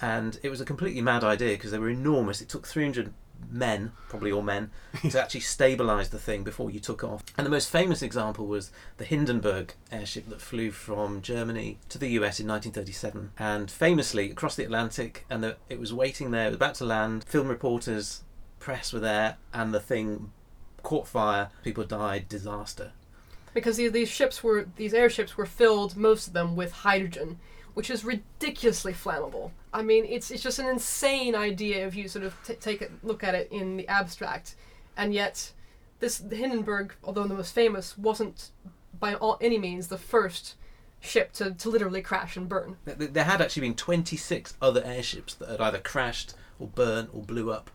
And 0.00 0.38
it 0.42 0.50
was 0.50 0.60
a 0.60 0.64
completely 0.64 1.00
mad 1.00 1.24
idea 1.24 1.52
because 1.52 1.70
they 1.70 1.78
were 1.78 1.90
enormous. 1.90 2.40
It 2.40 2.48
took 2.48 2.66
300 2.66 3.12
men, 3.50 3.92
probably 4.08 4.32
all 4.32 4.42
men, 4.42 4.70
to 5.10 5.20
actually 5.20 5.40
stabilize 5.40 6.10
the 6.10 6.18
thing 6.18 6.42
before 6.42 6.70
you 6.70 6.80
took 6.80 7.02
off. 7.04 7.22
And 7.36 7.46
the 7.46 7.50
most 7.50 7.70
famous 7.70 8.02
example 8.02 8.46
was 8.46 8.70
the 8.96 9.04
Hindenburg 9.04 9.74
airship 9.90 10.28
that 10.28 10.40
flew 10.40 10.70
from 10.70 11.22
Germany 11.22 11.78
to 11.88 11.98
the 11.98 12.08
US 12.10 12.40
in 12.40 12.48
1937. 12.48 13.32
And 13.38 13.70
famously, 13.70 14.30
across 14.30 14.56
the 14.56 14.64
Atlantic, 14.64 15.24
and 15.30 15.42
the, 15.42 15.56
it 15.68 15.78
was 15.78 15.92
waiting 15.92 16.30
there, 16.30 16.46
it 16.46 16.50
was 16.50 16.56
about 16.56 16.74
to 16.76 16.84
land. 16.84 17.24
Film 17.24 17.48
reporters, 17.48 18.22
press 18.58 18.92
were 18.92 19.00
there, 19.00 19.36
and 19.52 19.72
the 19.72 19.80
thing 19.80 20.32
caught 20.82 21.08
fire. 21.08 21.50
People 21.64 21.84
died. 21.84 22.28
Disaster. 22.28 22.92
because 23.54 23.76
these, 23.76 23.92
these 23.92 24.08
ships 24.08 24.42
were 24.44 24.68
these 24.76 24.94
airships 24.94 25.36
were 25.36 25.46
filled 25.46 25.96
most 25.96 26.28
of 26.28 26.32
them 26.32 26.54
with 26.54 26.70
hydrogen 26.72 27.38
which 27.76 27.90
is 27.90 28.06
ridiculously 28.06 28.94
flammable. 28.94 29.50
I 29.70 29.82
mean 29.82 30.06
it's 30.06 30.30
it's 30.30 30.42
just 30.42 30.58
an 30.58 30.66
insane 30.66 31.34
idea 31.34 31.86
if 31.86 31.94
you 31.94 32.08
sort 32.08 32.24
of 32.24 32.34
t- 32.42 32.54
take 32.54 32.80
a 32.80 32.88
look 33.02 33.22
at 33.22 33.34
it 33.34 33.48
in 33.52 33.76
the 33.76 33.86
abstract. 33.86 34.54
And 34.96 35.12
yet 35.12 35.52
this 36.00 36.22
hindenburg 36.32 36.94
although 37.04 37.24
the 37.28 37.34
most 37.34 37.54
famous 37.54 37.98
wasn't 37.98 38.50
by 38.98 39.12
all, 39.14 39.36
any 39.42 39.58
means 39.58 39.88
the 39.88 39.98
first 39.98 40.54
ship 41.00 41.32
to, 41.34 41.50
to 41.50 41.68
literally 41.68 42.00
crash 42.00 42.34
and 42.38 42.48
burn. 42.48 42.78
Th- 42.86 42.96
th- 42.98 43.12
There 43.12 43.24
had 43.24 43.42
actually 43.42 43.68
been 43.68 43.74
26 43.74 44.54
other 44.62 44.82
airships 44.82 45.34
that 45.34 45.50
had 45.50 45.60
either 45.60 45.78
crashed 45.78 46.32
or 46.58 46.68
burned 46.68 47.10
or 47.12 47.22
blew 47.22 47.50
up 47.52 47.70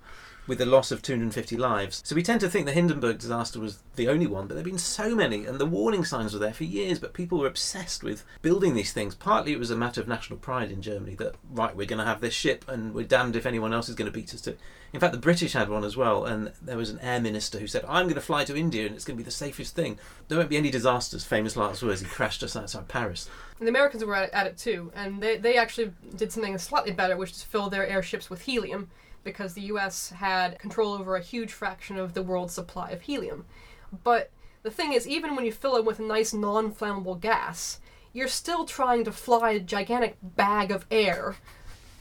with 0.48 0.58
the 0.58 0.66
loss 0.66 0.92
of 0.92 1.02
250 1.02 1.56
lives. 1.56 2.02
So 2.06 2.16
we 2.16 2.24
tend 2.24 2.42
to 2.42 2.50
think 2.50 2.66
the 2.66 2.72
Hindenburg 2.72 3.20
disaster 3.20 3.60
was 3.60 3.80
the 3.96 4.10
only 4.10 4.28
one, 4.28 4.48
but 4.48 4.56
there 4.56 4.64
have 4.64 4.72
been 4.72 4.78
so 4.78 5.16
many, 5.16 5.46
and 5.46 5.60
the 5.60 5.66
warning 5.66 6.04
signs 6.04 6.34
were 6.34 6.40
there 6.40 6.54
for 6.54 6.64
years, 6.64 7.00
but 7.00 7.14
people 7.14 7.40
were 7.40 7.48
obsessed 7.48 8.04
with 8.04 8.24
building 8.42 8.74
these 8.74 8.92
things. 8.92 9.16
Partly 9.16 9.54
it 9.54 9.60
was 9.60 9.72
a 9.72 9.76
matter 9.76 10.02
of 10.02 10.08
national 10.08 10.40
pride 10.40 10.72
in 10.72 10.82
Germany 10.82 11.16
that, 11.16 11.36
right, 11.52 11.76
we're 11.76 11.86
going 11.86 12.00
to 12.00 12.06
have 12.06 12.22
this 12.22 12.34
ship, 12.34 12.66
and 12.68 12.94
we're 12.94 13.06
damned 13.06 13.36
if 13.36 13.46
anyone 13.46 13.74
else 13.74 13.88
is 13.88 13.96
going 13.96 14.12
to 14.12 14.18
beat 14.18 14.34
us 14.34 14.42
to 14.42 14.52
it. 14.52 14.60
In 14.94 15.00
fact, 15.00 15.14
the 15.14 15.20
British 15.20 15.54
had 15.54 15.70
one 15.70 15.86
as 15.86 15.96
well, 15.96 16.26
and 16.26 16.52
there 16.62 16.78
was 16.78 16.90
an 16.90 17.00
air 17.00 17.22
minister 17.22 17.60
who 17.60 17.68
said, 17.68 17.86
I'm 17.88 18.06
going 18.06 18.16
to 18.16 18.22
fly 18.22 18.44
to 18.46 18.58
India, 18.58 18.86
and 18.86 18.96
it's 18.96 19.06
going 19.06 19.16
to 19.16 19.24
be 19.24 19.26
the 19.26 19.32
safest 19.32 19.76
thing. 19.76 19.98
There 20.28 20.38
won't 20.38 20.50
be 20.50 20.58
any 20.58 20.72
disasters. 20.72 21.24
Famous 21.24 21.56
last 21.56 21.82
words, 21.82 22.02
he 22.02 22.08
crashed 22.08 22.42
just 22.42 22.58
outside 22.58 22.88
Paris. 22.88 23.30
And 23.60 23.68
the 23.68 23.72
Americans 23.72 24.04
were 24.04 24.16
at, 24.16 24.34
at 24.34 24.48
it 24.48 24.58
too, 24.58 24.92
and 24.96 25.22
they, 25.22 25.38
they 25.38 25.56
actually 25.56 25.94
did 26.16 26.32
something 26.32 26.58
slightly 26.58 26.92
better, 26.92 27.16
which 27.16 27.32
is 27.32 27.44
fill 27.44 27.70
their 27.70 27.88
airships 27.88 28.30
with 28.30 28.42
helium, 28.42 28.90
because 29.24 29.54
the 29.54 29.62
US 29.62 30.10
had 30.10 30.60
control 30.60 30.94
over 30.94 31.16
a 31.16 31.22
huge 31.22 31.52
fraction 31.52 31.98
of 31.98 32.14
the 32.14 32.24
world's 32.24 32.54
supply 32.54 32.92
of 32.92 33.02
helium. 33.02 33.46
But 34.04 34.32
the 34.64 34.72
thing 34.72 34.94
is, 34.94 35.08
even 35.08 35.36
when 35.36 35.46
you 35.46 35.52
fill 35.52 35.76
it 35.76 35.86
with 35.86 36.00
a 36.00 36.04
nice 36.04 36.34
non 36.34 36.74
flammable 36.74 37.20
gas, 37.20 37.80
you're 38.14 38.28
still 38.28 38.66
trying 38.66 39.04
to 39.06 39.12
fly 39.12 39.52
a 39.52 39.60
gigantic 39.60 40.18
bag 40.22 40.72
of 40.72 40.86
air, 40.92 41.36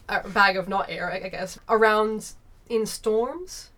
uh, 0.09 0.27
bag 0.29 0.57
of 0.57 0.67
not 0.67 0.89
air, 0.89 1.11
I 1.11 1.29
guess, 1.29 1.57
around 1.69 2.33
in 2.69 2.85
storms, 2.85 3.69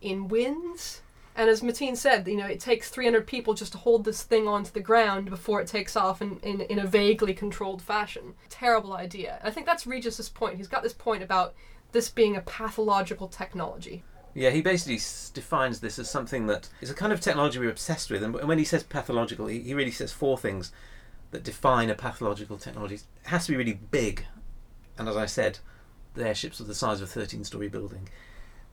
in 0.00 0.28
winds. 0.28 1.02
And 1.34 1.50
as 1.50 1.60
Mateen 1.60 1.96
said, 1.96 2.26
you 2.26 2.36
know, 2.36 2.46
it 2.46 2.60
takes 2.60 2.88
300 2.88 3.26
people 3.26 3.52
just 3.52 3.72
to 3.72 3.78
hold 3.78 4.04
this 4.04 4.22
thing 4.22 4.48
onto 4.48 4.70
the 4.70 4.80
ground 4.80 5.28
before 5.28 5.60
it 5.60 5.68
takes 5.68 5.94
off 5.94 6.22
in, 6.22 6.38
in, 6.38 6.62
in 6.62 6.78
a 6.78 6.86
vaguely 6.86 7.34
controlled 7.34 7.82
fashion. 7.82 8.34
Terrible 8.48 8.94
idea. 8.94 9.38
I 9.42 9.50
think 9.50 9.66
that's 9.66 9.86
Regis's 9.86 10.30
point. 10.30 10.56
He's 10.56 10.68
got 10.68 10.82
this 10.82 10.94
point 10.94 11.22
about 11.22 11.54
this 11.92 12.08
being 12.08 12.36
a 12.36 12.40
pathological 12.40 13.28
technology. 13.28 14.02
Yeah, 14.34 14.50
he 14.50 14.60
basically 14.60 15.00
defines 15.32 15.80
this 15.80 15.98
as 15.98 16.10
something 16.10 16.46
that 16.46 16.68
is 16.82 16.90
a 16.90 16.94
kind 16.94 17.12
of 17.12 17.20
technology 17.20 17.58
we're 17.58 17.70
obsessed 17.70 18.10
with. 18.10 18.22
And 18.22 18.34
when 18.34 18.58
he 18.58 18.64
says 18.64 18.82
pathological, 18.82 19.46
he, 19.46 19.60
he 19.60 19.72
really 19.72 19.90
says 19.90 20.12
four 20.12 20.36
things 20.36 20.72
that 21.30 21.42
define 21.42 21.88
a 21.88 21.94
pathological 21.94 22.58
technology. 22.58 22.96
It 22.96 23.02
has 23.24 23.46
to 23.46 23.52
be 23.52 23.56
really 23.56 23.80
big. 23.90 24.26
And 24.98 25.08
as 25.08 25.16
I 25.16 25.26
said, 25.26 25.58
the 26.14 26.28
airships 26.28 26.60
are 26.60 26.64
the 26.64 26.74
size 26.74 27.00
of 27.00 27.08
a 27.08 27.12
13 27.12 27.44
story 27.44 27.68
building. 27.68 28.08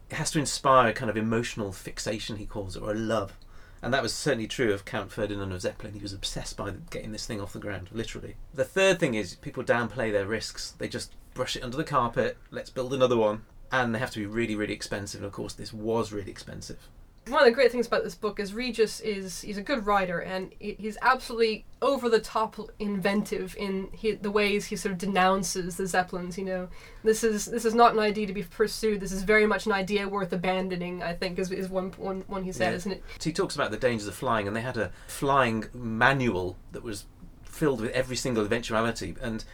It 0.10 0.15
has 0.15 0.32
to 0.32 0.39
inspire 0.39 0.89
a 0.89 0.93
kind 0.93 1.10
of 1.10 1.17
emotional 1.17 1.72
fixation, 1.72 2.38
he 2.38 2.46
calls 2.46 2.75
it, 2.75 2.84
or 2.84 2.91
a 2.91 2.96
love. 2.96 3.38
And 3.84 3.94
that 3.94 4.02
was 4.02 4.13
certainly 4.13 4.48
true 4.48 4.74
of 4.74 4.86
Count 4.86 5.12
Ferdinand 5.12 5.52
of 5.52 5.62
Zeppelin. 5.62 5.94
He 5.94 6.00
was 6.00 6.13
obsessed 6.13 6.56
by 6.56 6.72
getting 6.90 7.12
this 7.12 7.25
thing 7.25 7.42
off 7.42 7.52
the 7.52 7.60
ground, 7.60 7.90
literally. 7.92 8.38
The 8.54 8.63
third 8.63 8.98
thing 8.98 9.13
is 9.13 9.36
people 9.36 9.62
downplay 9.62 10.10
their 10.10 10.25
risks. 10.25 10.72
They 10.78 10.88
just 10.88 11.13
brush 11.34 11.58
it 11.58 11.63
under 11.63 11.75
the 11.75 11.84
carpet, 11.84 12.38
let's 12.50 12.70
build 12.70 12.94
another 12.94 13.18
one. 13.18 13.44
And 13.74 13.94
they 13.94 14.00
have 14.00 14.12
to 14.12 14.20
be 14.20 14.25
really, 14.25 14.56
really 14.56 14.74
expensive. 14.74 15.20
And 15.20 15.28
of 15.28 15.34
course, 15.34 15.54
this 15.54 15.74
was 15.74 16.13
really 16.13 16.32
expensive. 16.32 16.88
One 17.27 17.39
of 17.42 17.46
the 17.46 17.51
great 17.51 17.72
things 17.72 17.88
about 17.88 18.03
this 18.03 18.15
book 18.15 18.39
is 18.39 18.53
Regis 18.53 19.00
is 19.00 19.42
he's 19.42 19.58
a 19.58 19.62
good 19.62 19.86
writer 19.86 20.20
and 20.20 20.51
he's 20.60 20.98
absolutely 21.01 21.65
over 21.82 22.10
the 22.10 22.20
top 22.20 22.58
inventive 22.80 23.56
in 23.58 23.89
he, 23.94 24.12
the 24.12 24.30
ways 24.30 24.65
he 24.65 24.75
sort 24.75 24.92
of 24.92 24.98
denounces 24.98 25.77
the 25.77 25.88
Zeppelins. 25.88 26.38
You 26.38 26.44
know, 26.44 26.70
this 27.03 27.24
is 27.24 27.46
this 27.46 27.63
is 27.63 27.74
not 27.74 27.94
an 27.94 28.00
idea 28.00 28.27
to 28.27 28.34
be 28.34 28.44
pursued. 28.44 29.00
This 29.00 29.13
is 29.13 29.24
very 29.24 29.46
much 29.46 29.65
an 29.65 29.72
idea 29.72 30.08
worth 30.08 30.34
abandoning. 30.34 31.01
I 31.01 31.13
think 31.13 31.39
is, 31.39 31.50
is 31.51 31.70
one, 31.70 31.92
one 31.98 32.24
one 32.27 32.44
he 32.44 32.51
said, 32.51 32.72
Yeah. 32.72 32.75
isn't 32.75 32.92
it? 32.92 33.03
So 33.20 33.30
he 33.30 33.34
talks 33.34 33.56
about 33.56 33.72
the 33.72 33.77
dangers 33.77 34.08
of 34.08 34.15
flying, 34.15 34.46
and 34.46 34.56
they 34.56 34.62
had 34.62 34.77
a 34.77 34.92
flying 35.08 35.65
manual 35.74 36.58
that 36.74 36.84
was 36.84 37.06
filled 37.44 37.80
with 37.80 37.92
every 37.92 38.18
single 38.18 38.44
eventuality. 38.44 39.15
And 39.22 39.46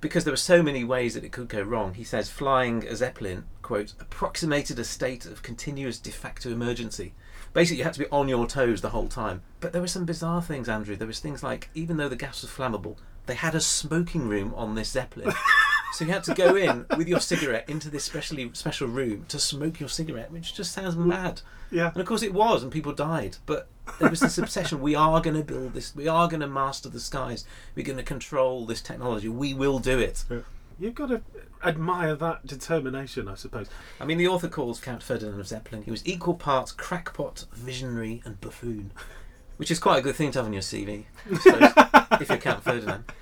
because 0.00 0.24
there 0.24 0.32
were 0.32 0.36
so 0.36 0.62
many 0.62 0.84
ways 0.84 1.14
that 1.14 1.24
it 1.24 1.32
could 1.32 1.48
go 1.48 1.62
wrong, 1.62 1.94
he 1.94 2.04
says 2.04 2.28
flying 2.28 2.86
a 2.86 2.94
Zeppelin, 2.94 3.44
quote, 3.66 3.94
approximated 3.98 4.78
a 4.78 4.84
state 4.84 5.26
of 5.26 5.42
continuous 5.42 5.98
de 5.98 6.12
facto 6.12 6.50
emergency. 6.50 7.12
Basically, 7.52 7.78
you 7.78 7.84
had 7.84 7.94
to 7.94 7.98
be 7.98 8.06
on 8.12 8.28
your 8.28 8.46
toes 8.46 8.80
the 8.80 8.90
whole 8.90 9.08
time. 9.08 9.42
But 9.58 9.72
there 9.72 9.82
were 9.82 9.88
some 9.88 10.04
bizarre 10.04 10.40
things, 10.40 10.68
Andrew. 10.68 10.94
There 10.94 11.08
was 11.08 11.18
things 11.18 11.42
like, 11.42 11.68
even 11.74 11.96
though 11.96 12.08
the 12.08 12.14
gas 12.14 12.42
was 12.42 12.50
flammable, 12.52 12.96
they 13.26 13.34
had 13.34 13.56
a 13.56 13.60
smoking 13.60 14.28
room 14.28 14.54
on 14.54 14.76
this 14.76 14.90
Zeppelin. 14.90 15.32
So 15.92 16.04
you 16.04 16.12
had 16.12 16.24
to 16.24 16.34
go 16.34 16.56
in 16.56 16.84
with 16.98 17.08
your 17.08 17.20
cigarette 17.20 17.70
into 17.70 17.88
this 17.88 18.04
specially 18.04 18.50
special 18.52 18.86
room 18.86 19.24
to 19.28 19.38
smoke 19.38 19.80
your 19.80 19.88
cigarette, 19.88 20.30
which 20.30 20.54
just 20.54 20.72
sounds 20.72 20.94
mad. 20.94 21.40
Yeah. 21.70 21.88
And 21.88 21.96
of 21.96 22.06
course 22.06 22.22
it 22.22 22.34
was, 22.34 22.62
and 22.62 22.70
people 22.70 22.92
died. 22.92 23.38
But 23.46 23.68
there 23.98 24.10
was 24.10 24.20
this 24.20 24.36
obsession: 24.36 24.82
we 24.82 24.94
are 24.94 25.22
going 25.22 25.36
to 25.36 25.42
build 25.42 25.72
this. 25.72 25.96
We 25.96 26.06
are 26.06 26.28
going 26.28 26.40
to 26.40 26.48
master 26.48 26.90
the 26.90 27.00
skies. 27.00 27.46
We're 27.74 27.86
going 27.86 27.96
to 27.96 28.02
control 28.02 28.66
this 28.66 28.82
technology. 28.82 29.30
We 29.30 29.54
will 29.54 29.78
do 29.78 29.98
it. 29.98 30.24
You've 30.78 30.94
got 30.94 31.08
to 31.08 31.22
admire 31.66 32.14
that 32.14 32.46
determination, 32.46 33.28
I 33.28 33.34
suppose. 33.34 33.68
I 34.00 34.04
mean, 34.04 34.18
the 34.18 34.28
author 34.28 34.48
calls 34.48 34.80
Count 34.80 35.02
Ferdinand 35.02 35.38
of 35.40 35.46
Zeppelin. 35.46 35.82
He 35.82 35.90
was 35.90 36.06
equal 36.06 36.34
parts 36.34 36.72
crackpot, 36.72 37.46
visionary, 37.52 38.22
and 38.24 38.40
buffoon, 38.40 38.92
which 39.56 39.70
is 39.70 39.78
quite 39.78 39.98
a 39.98 40.02
good 40.02 40.16
thing 40.16 40.30
to 40.32 40.38
have 40.38 40.46
on 40.46 40.52
your 40.52 40.62
CV, 40.62 41.04
I 41.30 41.38
suppose, 41.38 41.72
if 42.20 42.28
you're 42.28 42.38
Count 42.38 42.62
Ferdinand. 42.62 43.04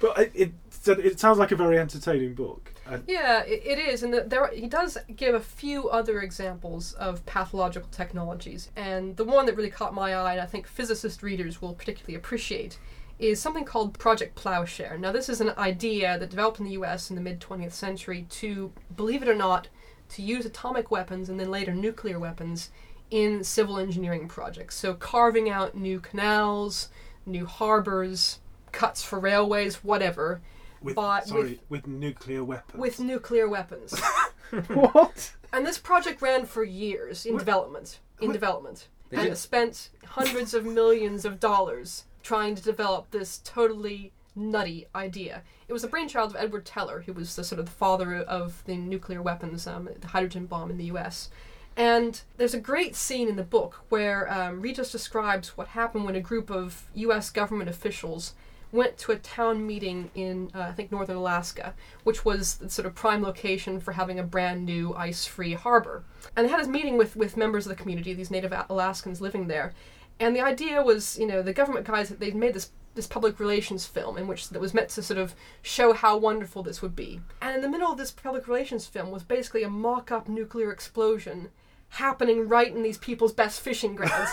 But 0.00 0.18
it, 0.18 0.32
it, 0.34 0.52
it 0.86 1.20
sounds 1.20 1.38
like 1.38 1.52
a 1.52 1.56
very 1.56 1.78
entertaining 1.78 2.34
book. 2.34 2.72
And 2.86 3.02
Yeah, 3.06 3.42
it, 3.42 3.62
it 3.64 3.78
is, 3.78 4.02
and 4.02 4.12
the, 4.12 4.22
there 4.22 4.48
he 4.52 4.66
does 4.66 4.96
give 5.14 5.34
a 5.34 5.40
few 5.40 5.88
other 5.88 6.20
examples 6.20 6.92
of 6.94 7.24
pathological 7.26 7.88
technologies, 7.90 8.70
and 8.76 9.16
the 9.16 9.24
one 9.24 9.46
that 9.46 9.56
really 9.56 9.70
caught 9.70 9.94
my 9.94 10.14
eye, 10.14 10.32
and 10.32 10.40
I 10.40 10.46
think 10.46 10.66
physicist 10.66 11.22
readers 11.22 11.60
will 11.60 11.74
particularly 11.74 12.14
appreciate, 12.14 12.78
is 13.18 13.40
something 13.40 13.64
called 13.64 13.98
Project 13.98 14.34
Plowshare. 14.34 14.98
Now, 14.98 15.12
this 15.12 15.28
is 15.28 15.40
an 15.40 15.52
idea 15.56 16.18
that 16.18 16.30
developed 16.30 16.58
in 16.58 16.66
the 16.66 16.72
U.S. 16.72 17.08
in 17.10 17.16
the 17.16 17.22
mid 17.22 17.40
20th 17.40 17.72
century 17.72 18.26
to, 18.30 18.72
believe 18.94 19.22
it 19.22 19.28
or 19.28 19.34
not, 19.34 19.68
to 20.10 20.22
use 20.22 20.44
atomic 20.44 20.90
weapons 20.90 21.28
and 21.28 21.40
then 21.40 21.50
later 21.50 21.72
nuclear 21.74 22.18
weapons 22.18 22.70
in 23.10 23.42
civil 23.42 23.78
engineering 23.78 24.28
projects. 24.28 24.76
So, 24.76 24.94
carving 24.94 25.48
out 25.48 25.74
new 25.74 25.98
canals, 26.00 26.88
new 27.24 27.46
harbors, 27.46 28.40
cuts 28.72 29.02
for 29.02 29.18
railways, 29.18 29.76
whatever, 29.82 30.42
with, 30.82 30.96
But 30.96 31.26
sorry, 31.28 31.60
with, 31.70 31.86
nuclear 31.86 32.44
weapons. 32.44 32.78
with 32.78 33.00
nuclear 33.00 33.48
weapons. 33.48 33.98
what? 34.68 35.32
And 35.52 35.64
this 35.66 35.78
project 35.78 36.20
ran 36.20 36.44
for 36.44 36.62
years 36.64 37.24
in 37.24 37.32
What- 37.34 37.38
development. 37.40 37.98
In 38.20 38.28
what- 38.28 38.32
development. 38.34 38.88
They 39.08 39.16
and 39.18 39.24
did- 39.26 39.32
it 39.32 39.36
spent 39.36 39.90
hundreds 40.04 40.52
of 40.52 40.64
millions 40.66 41.24
of 41.24 41.40
dollars 41.40 42.04
trying 42.26 42.56
to 42.56 42.62
develop 42.62 43.08
this 43.12 43.40
totally 43.44 44.10
nutty 44.34 44.84
idea. 44.96 45.42
It 45.68 45.72
was 45.72 45.82
the 45.82 45.88
brainchild 45.88 46.30
of 46.30 46.36
Edward 46.36 46.66
Teller, 46.66 47.04
who 47.06 47.12
was 47.12 47.36
the 47.36 47.44
sort 47.44 47.60
of 47.60 47.66
the 47.66 47.72
father 47.72 48.16
of 48.16 48.64
the 48.64 48.76
nuclear 48.76 49.22
weapons, 49.22 49.64
um, 49.68 49.88
the 50.00 50.08
hydrogen 50.08 50.46
bomb 50.46 50.68
in 50.68 50.76
the 50.76 50.86
U.S. 50.86 51.30
And 51.76 52.20
there's 52.36 52.52
a 52.52 52.60
great 52.60 52.96
scene 52.96 53.28
in 53.28 53.36
the 53.36 53.44
book 53.44 53.84
where 53.90 54.30
um, 54.32 54.60
Regis 54.60 54.90
describes 54.90 55.56
what 55.56 55.68
happened 55.68 56.04
when 56.04 56.16
a 56.16 56.20
group 56.20 56.50
of 56.50 56.90
U.S. 56.94 57.30
government 57.30 57.70
officials 57.70 58.34
went 58.72 58.98
to 58.98 59.12
a 59.12 59.16
town 59.16 59.64
meeting 59.64 60.10
in, 60.16 60.50
uh, 60.52 60.62
I 60.62 60.72
think, 60.72 60.90
northern 60.90 61.16
Alaska, 61.16 61.74
which 62.02 62.24
was 62.24 62.56
the 62.56 62.68
sort 62.68 62.86
of 62.86 62.96
prime 62.96 63.22
location 63.22 63.78
for 63.78 63.92
having 63.92 64.18
a 64.18 64.24
brand 64.24 64.66
new 64.66 64.94
ice-free 64.94 65.52
harbor. 65.52 66.02
And 66.34 66.44
they 66.44 66.50
had 66.50 66.58
this 66.58 66.66
meeting 66.66 66.98
with, 66.98 67.14
with 67.14 67.36
members 67.36 67.66
of 67.66 67.70
the 67.70 67.80
community, 67.80 68.14
these 68.14 68.32
native 68.32 68.52
Alaskans 68.68 69.20
living 69.20 69.46
there. 69.46 69.72
And 70.18 70.34
the 70.34 70.40
idea 70.40 70.82
was, 70.82 71.18
you 71.18 71.26
know, 71.26 71.42
the 71.42 71.52
government 71.52 71.86
guys, 71.86 72.08
that 72.08 72.20
they'd 72.20 72.34
made 72.34 72.54
this 72.54 72.70
this 72.96 73.06
public 73.06 73.38
relations 73.38 73.86
film 73.86 74.16
in 74.16 74.26
which 74.26 74.48
that 74.48 74.58
was 74.58 74.72
meant 74.72 74.88
to 74.88 75.02
sort 75.02 75.18
of 75.18 75.34
show 75.62 75.92
how 75.92 76.16
wonderful 76.16 76.62
this 76.62 76.80
would 76.82 76.96
be. 76.96 77.20
And 77.40 77.54
in 77.54 77.60
the 77.60 77.68
middle 77.68 77.92
of 77.92 77.98
this 77.98 78.10
public 78.10 78.48
relations 78.48 78.86
film 78.86 79.10
was 79.10 79.22
basically 79.22 79.62
a 79.62 79.68
mock-up 79.68 80.28
nuclear 80.28 80.72
explosion 80.72 81.50
happening 81.90 82.48
right 82.48 82.74
in 82.74 82.82
these 82.82 82.98
people's 82.98 83.32
best 83.32 83.60
fishing 83.60 83.94
grounds. 83.94 84.30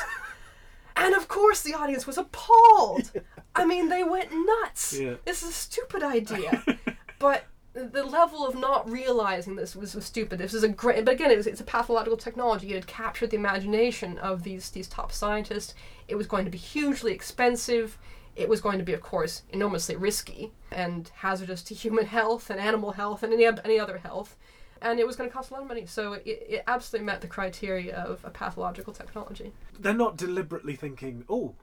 and 0.95 1.13
of 1.13 1.27
course 1.27 1.61
the 1.61 1.73
audience 1.73 2.07
was 2.07 2.17
appalled. 2.17 3.11
I 3.53 3.65
mean, 3.65 3.89
they 3.89 4.03
went 4.03 4.29
nuts. 4.31 4.97
Yeah. 4.97 5.15
This 5.25 5.43
is 5.43 5.49
a 5.49 5.53
stupid 5.53 6.01
idea. 6.01 6.63
but 7.19 7.43
the 7.73 8.03
level 8.03 8.45
of 8.45 8.55
not 8.55 8.89
realizing 8.89 9.55
this 9.55 9.75
was, 9.75 9.97
stupid. 10.05 10.39
This 10.39 10.53
is 10.53 10.63
a 10.63 10.67
great, 10.67 11.03
but 11.05 11.15
again, 11.15 11.31
it 11.31 11.37
was, 11.37 11.47
it's 11.47 11.61
a 11.61 11.65
pathological 11.65 12.17
technology. 12.17 12.69
It 12.69 12.75
had 12.75 12.87
captured 12.87 13.31
the 13.31 13.37
imagination 13.37 14.17
of 14.19 14.43
these 14.43 14.69
these 14.69 14.87
top 14.87 15.11
scientists. 15.11 15.73
It 16.07 16.15
was 16.15 16.27
going 16.27 16.45
to 16.45 16.51
be 16.51 16.57
hugely 16.57 17.13
expensive. 17.13 17.97
It 18.35 18.47
was 18.47 18.61
going 18.61 18.77
to 18.77 18.83
be, 18.83 18.93
of 18.93 19.01
course, 19.01 19.43
enormously 19.51 19.95
risky 19.95 20.51
and 20.71 21.09
hazardous 21.15 21.63
to 21.63 21.73
human 21.73 22.05
health 22.17 22.49
and 22.49 22.59
animal 22.59 22.91
health 22.91 23.23
and 23.23 23.33
any 23.33 23.45
any 23.45 23.79
other 23.79 23.97
health. 23.97 24.37
And 24.81 24.99
it 24.99 25.07
was 25.07 25.15
going 25.15 25.29
to 25.29 25.33
cost 25.33 25.49
a 25.49 25.53
lot 25.53 25.61
of 25.61 25.67
money. 25.67 25.85
So 25.85 26.13
it, 26.13 26.23
it 26.25 26.63
absolutely 26.67 27.05
met 27.05 27.21
the 27.21 27.27
criteria 27.27 27.95
of 27.95 28.23
a 28.23 28.29
pathological 28.29 28.93
technology. 28.93 29.53
They're 29.79 29.93
not 29.93 30.17
deliberately 30.17 30.75
thinking, 30.75 31.23
oh, 31.29 31.55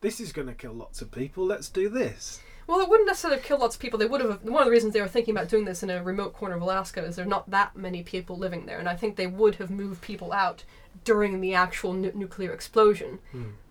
this 0.00 0.20
is 0.20 0.32
going 0.32 0.46
to 0.46 0.54
kill 0.54 0.74
lots 0.74 1.02
of 1.02 1.10
people, 1.10 1.44
let's 1.44 1.68
do 1.68 1.88
this. 1.88 2.40
Well, 2.68 2.80
it 2.80 2.88
wouldn't 2.88 3.06
necessarily 3.08 3.38
have 3.38 3.46
killed 3.46 3.60
lots 3.62 3.74
of 3.76 3.80
people. 3.80 3.98
They 3.98 4.04
would 4.06 4.20
have. 4.20 4.42
One 4.44 4.60
of 4.62 4.66
the 4.66 4.70
reasons 4.70 4.92
they 4.92 5.00
were 5.00 5.08
thinking 5.08 5.34
about 5.34 5.48
doing 5.48 5.64
this 5.64 5.82
in 5.82 5.88
a 5.90 6.02
remote 6.02 6.34
corner 6.34 6.54
of 6.54 6.60
Alaska 6.62 7.02
is 7.02 7.16
there 7.16 7.24
are 7.24 7.28
not 7.28 7.50
that 7.50 7.74
many 7.74 8.02
people 8.02 8.36
living 8.36 8.66
there, 8.66 8.78
and 8.78 8.88
I 8.88 8.94
think 8.94 9.16
they 9.16 9.26
would 9.26 9.54
have 9.56 9.70
moved 9.70 10.02
people 10.02 10.32
out 10.34 10.64
during 11.02 11.40
the 11.40 11.54
actual 11.54 11.94
nu- 11.94 12.12
nuclear 12.14 12.52
explosion. 12.52 13.20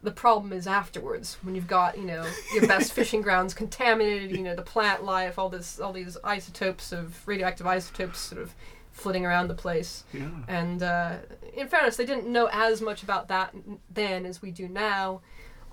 The 0.02 0.12
problem 0.12 0.52
is 0.52 0.66
afterwards 0.66 1.38
when 1.44 1.54
you've 1.54 1.68
got 1.68 1.96
you 1.98 2.06
know 2.06 2.26
your 2.54 2.66
best 2.68 2.92
fishing 2.98 3.22
grounds 3.22 3.54
contaminated, 3.54 4.32
you 4.32 4.42
know 4.44 4.56
the 4.56 4.64
plant 4.64 5.04
life, 5.04 5.38
all 5.38 5.50
this, 5.50 5.80
all 5.80 5.94
these 5.94 6.18
isotopes 6.24 6.92
of 6.92 7.26
radioactive 7.28 7.68
isotopes 7.68 8.20
sort 8.20 8.42
of 8.42 8.56
flitting 8.92 9.28
around 9.28 9.48
the 9.48 9.54
place. 9.54 10.06
Yeah. 10.12 10.30
And 10.48 10.82
uh, 10.82 11.18
in 11.54 11.68
fairness, 11.68 11.98
they 11.98 12.06
didn't 12.06 12.28
know 12.28 12.50
as 12.52 12.82
much 12.82 13.04
about 13.04 13.28
that 13.28 13.52
n- 13.54 13.78
then 13.94 14.26
as 14.26 14.42
we 14.42 14.50
do 14.50 14.68
now, 14.68 15.22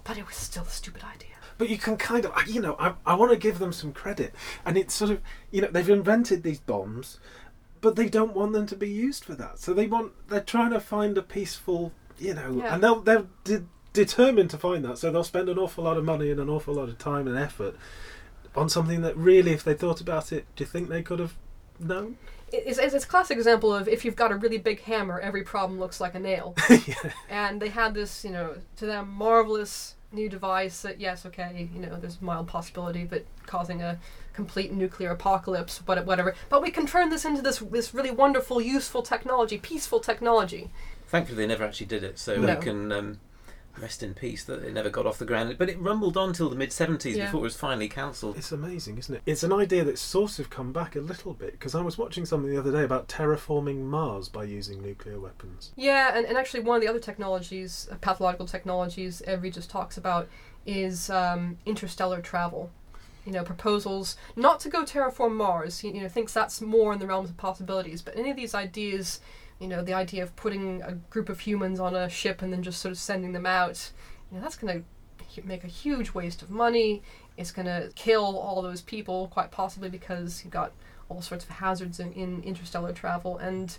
but 0.04 0.18
it 0.18 0.26
was 0.26 0.36
still 0.36 0.64
a 0.64 0.68
stupid 0.68 1.02
idea. 1.04 1.33
But 1.56 1.68
you 1.68 1.78
can 1.78 1.96
kind 1.96 2.24
of, 2.26 2.48
you 2.48 2.60
know, 2.60 2.76
I, 2.78 2.94
I 3.06 3.14
want 3.14 3.30
to 3.32 3.38
give 3.38 3.58
them 3.58 3.72
some 3.72 3.92
credit. 3.92 4.34
And 4.66 4.76
it's 4.76 4.94
sort 4.94 5.10
of, 5.12 5.20
you 5.50 5.62
know, 5.62 5.68
they've 5.68 5.88
invented 5.88 6.42
these 6.42 6.58
bombs, 6.58 7.18
but 7.80 7.96
they 7.96 8.08
don't 8.08 8.34
want 8.34 8.52
them 8.52 8.66
to 8.66 8.76
be 8.76 8.88
used 8.90 9.24
for 9.24 9.34
that. 9.36 9.58
So 9.58 9.72
they 9.72 9.86
want, 9.86 10.12
they're 10.28 10.40
trying 10.40 10.70
to 10.72 10.80
find 10.80 11.16
a 11.16 11.22
peaceful, 11.22 11.92
you 12.18 12.34
know, 12.34 12.56
Yeah. 12.62 12.74
and 12.74 12.82
they'll, 12.82 13.00
they're 13.00 13.26
de- 13.44 13.66
determined 13.92 14.50
to 14.50 14.58
find 14.58 14.84
that. 14.84 14.98
So 14.98 15.12
they'll 15.12 15.22
spend 15.22 15.48
an 15.48 15.58
awful 15.58 15.84
lot 15.84 15.96
of 15.96 16.04
money 16.04 16.30
and 16.30 16.40
an 16.40 16.48
awful 16.48 16.74
lot 16.74 16.88
of 16.88 16.98
time 16.98 17.28
and 17.28 17.38
effort 17.38 17.76
on 18.56 18.68
something 18.68 19.02
that 19.02 19.16
really, 19.16 19.52
if 19.52 19.62
they 19.64 19.74
thought 19.74 20.00
about 20.00 20.32
it, 20.32 20.46
do 20.56 20.64
you 20.64 20.68
think 20.68 20.88
they 20.88 21.02
could 21.02 21.18
have 21.18 21.34
known? 21.78 22.16
It's, 22.54 22.78
it's, 22.78 22.94
it's 22.94 23.04
a 23.04 23.08
classic 23.08 23.36
example 23.36 23.74
of 23.74 23.88
if 23.88 24.04
you've 24.04 24.16
got 24.16 24.32
a 24.32 24.36
really 24.36 24.58
big 24.58 24.80
hammer, 24.82 25.20
every 25.20 25.42
problem 25.42 25.78
looks 25.78 26.00
like 26.00 26.14
a 26.14 26.20
nail. 26.20 26.54
yeah. 26.86 26.94
and 27.28 27.60
they 27.60 27.68
had 27.68 27.94
this, 27.94 28.24
you 28.24 28.30
know, 28.30 28.56
to 28.76 28.86
them 28.86 29.08
marvelous 29.10 29.94
new 30.12 30.28
device 30.28 30.82
that, 30.82 31.00
yes, 31.00 31.26
okay, 31.26 31.68
you 31.74 31.80
know, 31.80 31.96
there's 32.00 32.18
a 32.20 32.24
mild 32.24 32.46
possibility 32.46 33.02
of 33.02 33.12
it 33.12 33.26
causing 33.46 33.82
a 33.82 33.98
complete 34.32 34.72
nuclear 34.72 35.10
apocalypse, 35.10 35.80
but 35.84 36.04
whatever. 36.06 36.34
But 36.48 36.62
we 36.62 36.70
can 36.70 36.86
turn 36.86 37.10
this 37.10 37.24
into 37.24 37.42
this 37.42 37.58
this 37.58 37.94
really 37.94 38.10
wonderful, 38.10 38.60
useful 38.60 39.02
technology, 39.02 39.58
peaceful 39.58 40.00
technology. 40.00 40.70
Thankfully, 41.08 41.36
they 41.38 41.46
never 41.46 41.64
actually 41.64 41.86
did 41.86 42.02
it, 42.02 42.18
so 42.18 42.36
No. 42.40 42.54
we 42.54 42.60
can 42.62 42.92
um, 42.92 43.20
rest 43.80 44.02
in 44.02 44.14
peace 44.14 44.44
that 44.44 44.62
it 44.62 44.72
never 44.72 44.90
got 44.90 45.06
off 45.06 45.18
the 45.18 45.24
ground. 45.24 45.56
But 45.58 45.68
it 45.68 45.78
rumbled 45.80 46.16
on 46.16 46.32
till 46.32 46.48
the 46.48 46.56
mid 46.56 46.70
70s 46.70 47.16
Yeah. 47.16 47.26
before 47.26 47.40
it 47.40 47.44
was 47.44 47.56
finally 47.56 47.88
cancelled. 47.88 48.36
It's 48.36 48.52
amazing, 48.52 48.98
isn't 48.98 49.14
it? 49.16 49.22
It's 49.26 49.42
an 49.42 49.52
idea 49.52 49.84
that's 49.84 50.00
sort 50.00 50.38
of 50.38 50.50
come 50.50 50.72
back 50.72 50.96
a 50.96 51.00
little 51.00 51.34
bit 51.34 51.52
because 51.52 51.74
I 51.74 51.80
was 51.80 51.98
watching 51.98 52.24
something 52.24 52.50
the 52.50 52.58
other 52.58 52.72
day 52.72 52.82
about 52.84 53.08
terraforming 53.08 53.82
Mars 53.82 54.28
by 54.28 54.44
using 54.44 54.80
nuclear 54.82 55.18
weapons. 55.20 55.72
Yeah, 55.76 56.16
and, 56.16 56.26
and 56.26 56.38
actually 56.38 56.60
one 56.60 56.76
of 56.76 56.82
the 56.82 56.88
other 56.88 57.00
technologies, 57.00 57.88
uh, 57.90 57.96
pathological 58.00 58.46
technologies, 58.46 59.22
Evry 59.26 59.52
just 59.52 59.70
talks 59.70 59.96
about 59.96 60.28
is 60.66 61.10
um, 61.10 61.58
interstellar 61.66 62.20
travel. 62.20 62.70
You 63.26 63.32
know, 63.32 63.42
proposals 63.42 64.18
not 64.36 64.60
to 64.60 64.68
go 64.68 64.82
terraform 64.84 65.34
Mars. 65.34 65.78
He, 65.78 65.88
you 65.88 66.02
know, 66.02 66.08
thinks 66.08 66.34
that's 66.34 66.60
more 66.60 66.92
in 66.92 66.98
the 66.98 67.06
realms 67.06 67.30
of 67.30 67.38
possibilities. 67.38 68.02
But 68.02 68.18
any 68.18 68.28
of 68.30 68.36
these 68.36 68.54
ideas, 68.54 69.20
you 69.58 69.68
know, 69.68 69.82
the 69.82 69.94
idea 69.94 70.22
of 70.22 70.34
putting 70.36 70.82
a 70.82 70.92
group 71.10 71.28
of 71.28 71.40
humans 71.40 71.80
on 71.80 71.94
a 71.94 72.08
ship 72.08 72.42
and 72.42 72.52
then 72.52 72.62
just 72.62 72.80
sort 72.80 72.92
of 72.92 72.98
sending 72.98 73.32
them 73.32 73.46
out, 73.46 73.90
you 74.30 74.36
know, 74.36 74.42
that's 74.42 74.56
going 74.56 74.78
to 74.78 75.44
make 75.44 75.64
a 75.64 75.68
huge 75.68 76.12
waste 76.12 76.42
of 76.42 76.50
money. 76.50 77.02
It's 77.36 77.50
going 77.50 77.66
to 77.66 77.90
kill 77.94 78.38
all 78.38 78.62
those 78.62 78.82
people, 78.82 79.28
quite 79.28 79.50
possibly 79.50 79.88
because 79.88 80.44
you've 80.44 80.52
got 80.52 80.72
all 81.08 81.22
sorts 81.22 81.44
of 81.44 81.50
hazards 81.50 82.00
in, 82.00 82.12
in 82.12 82.42
interstellar 82.42 82.92
travel 82.92 83.36
and 83.38 83.76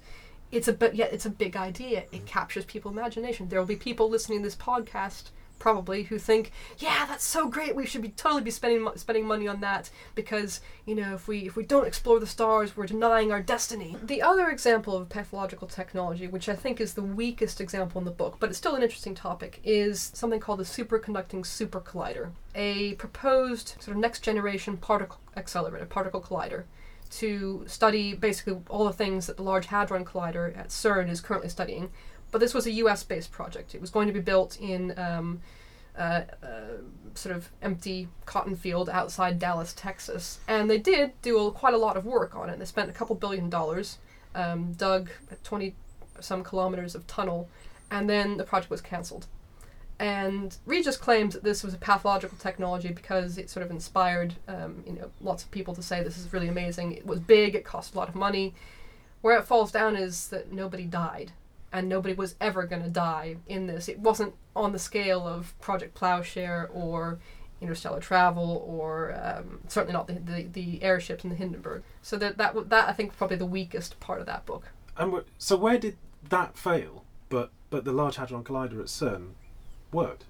it's 0.52 0.68
a 0.68 0.74
but 0.74 0.96
yet 0.96 1.12
it's 1.12 1.26
a 1.26 1.30
big 1.30 1.56
idea. 1.56 2.06
It 2.12 2.26
captures 2.26 2.66
people's 2.66 2.96
imagination. 2.96 3.50
There 3.50 3.60
will 3.60 3.68
be 3.68 3.76
people 3.76 4.10
listening 4.10 4.40
to 4.40 4.44
this 4.44 4.56
podcast 4.56 5.30
probably 5.60 6.04
who 6.04 6.18
think, 6.18 6.52
"Yeah, 6.78 7.06
that's 7.06 7.24
so 7.24 7.48
great. 7.48 7.76
We 7.76 7.86
should 7.86 8.02
be 8.02 8.10
totally 8.10 8.42
be 8.42 8.52
spending 8.52 8.88
spending 8.96 9.26
money 9.28 9.48
on 9.48 9.62
that 9.62 9.90
because 10.14 10.62
you 10.86 10.96
know 10.96 11.16
if 11.16 11.28
we 11.28 11.40
if 11.40 11.56
we 11.56 11.64
don't 11.64 11.88
explore 11.88 12.20
the 12.20 12.28
stars, 12.28 12.76
we're 12.76 12.86
denying 12.86 13.32
our 13.32 13.42
destiny." 13.42 13.98
The 14.02 14.22
other 14.22 14.50
example 14.50 14.96
of 14.96 15.10
pathological 15.10 15.68
technology, 15.68 16.28
which 16.28 16.50
I 16.50 16.56
think 16.56 16.80
is 16.80 16.94
the 16.94 17.04
weakest 17.04 17.62
example 17.62 18.00
in 18.00 18.06
the 18.06 18.12
book, 18.12 18.38
but 18.40 18.50
it's 18.50 18.58
still 18.58 18.76
an 18.76 18.84
interesting 18.84 19.16
topic, 19.16 19.60
is 19.64 20.12
something 20.14 20.40
called 20.40 20.60
the 20.60 20.64
superconducting 20.64 21.46
super 21.46 21.82
collider, 21.82 22.32
a 22.54 22.94
proposed 22.96 23.76
sort 23.80 23.96
of 23.96 23.98
next 23.98 24.22
generation 24.22 24.78
particle 24.78 25.20
accelerator, 25.36 25.86
particle 25.86 26.22
collider 26.22 26.64
to 27.10 27.64
study 27.68 28.14
basically 28.14 28.62
all 28.70 28.86
the 28.86 28.94
things 28.94 29.28
that 29.28 29.38
the 29.38 29.44
Large 29.44 29.68
Hadron 29.68 30.06
Collider 30.06 30.58
at 30.58 30.70
CERN 30.70 31.10
is 31.10 31.22
currently 31.22 31.50
studying. 31.50 31.90
But 32.36 32.42
this 32.42 32.54
was 32.54 32.68
a 32.68 32.72
US 32.72 33.02
based 33.02 33.32
project. 33.32 33.76
It 33.76 33.80
was 33.80 33.90
going 33.90 34.08
to 34.08 34.14
be 34.14 34.20
built 34.20 34.60
in 34.60 34.94
um, 35.00 35.40
uh, 35.98 36.24
uh, 36.44 36.82
sort 37.14 37.34
of 37.34 37.50
empty 37.62 38.10
cotton 38.26 38.58
field 38.58 38.90
outside 38.90 39.40
Dallas, 39.40 39.72
Texas. 39.72 40.40
And 40.46 40.70
they 40.70 40.78
did 40.78 41.14
do 41.22 41.38
a, 41.48 41.52
quite 41.54 41.74
a 41.74 41.78
lot 41.78 41.96
of 41.96 42.06
work 42.06 42.36
on 42.36 42.50
it. 42.50 42.60
They 42.60 42.66
spent 42.66 42.90
a 42.90 42.92
couple 42.92 43.16
billion 43.16 43.50
dollars, 43.50 44.00
um, 44.36 44.74
dug 44.74 45.12
20 45.46 45.76
some 46.20 46.44
kilometers 46.44 46.94
of 46.94 47.08
tunnel, 47.08 47.48
and 47.90 48.10
then 48.10 48.36
the 48.36 48.44
project 48.44 48.70
was 48.70 48.82
cancelled. 48.82 49.28
And 49.98 50.58
Regis 50.66 50.98
claims 50.98 51.36
that 51.36 51.44
this 51.46 51.64
was 51.64 51.74
a 51.74 51.78
pathological 51.78 52.38
technology 52.38 52.92
because 52.92 53.38
it 53.38 53.50
sort 53.50 53.66
of 53.66 53.72
inspired, 53.72 54.34
um, 54.50 54.84
you 54.86 54.92
know, 54.92 55.10
lots 55.22 55.44
of 55.44 55.52
people 55.52 55.74
to 55.74 55.82
say 55.82 56.04
this 56.04 56.18
is 56.18 56.34
really 56.34 56.50
amazing. 56.50 56.92
It 56.92 57.08
was 57.08 57.22
big, 57.22 57.56
it 57.56 57.64
cost 57.64 57.96
a 57.96 57.98
lot 57.98 58.10
of 58.10 58.16
money. 58.16 58.54
Where 59.22 59.40
it 59.40 59.46
falls 59.46 59.72
down 59.72 59.96
is 59.96 60.28
that 60.28 60.52
nobody 60.52 60.84
died, 60.84 61.32
and 61.76 61.90
nobody 61.90 62.14
was 62.14 62.36
ever 62.40 62.66
going 62.66 62.84
to 62.84 62.90
die 62.90 63.38
in 63.48 63.68
this. 63.68 63.88
It 63.90 64.00
wasn't 64.00 64.34
on 64.56 64.72
the 64.72 64.80
scale 64.80 65.28
of 65.28 65.60
Project 65.60 65.94
Plowshare 65.94 66.70
or 66.74 67.20
interstellar 67.62 68.00
travel, 68.00 68.64
or 68.68 69.14
um, 69.22 69.60
certainly 69.68 69.94
not 69.94 70.08
the, 70.08 70.14
the, 70.14 70.44
the 70.44 70.84
airships 70.84 71.24
in 71.24 71.30
the 71.30 71.36
Hindenburg. 71.36 71.84
So 72.02 72.18
that 72.18 72.38
that 72.38 72.70
that 72.70 72.90
I 72.90 72.94
think 72.94 73.12
was 73.12 73.18
probably 73.18 73.38
the 73.38 73.46
weakest 73.46 74.00
part 74.00 74.20
of 74.20 74.26
that 74.26 74.46
book. 74.46 74.72
And 74.98 75.24
so 75.38 75.58
where 75.58 75.78
did 75.78 75.98
that 76.30 76.58
fail? 76.58 77.04
But 77.30 77.52
but 77.70 77.86
the 77.86 77.92
Large 77.92 78.16
Hadron 78.16 78.44
Collider 78.44 78.80
at 78.80 78.88
CERN 78.88 79.32
worked. 79.92 80.26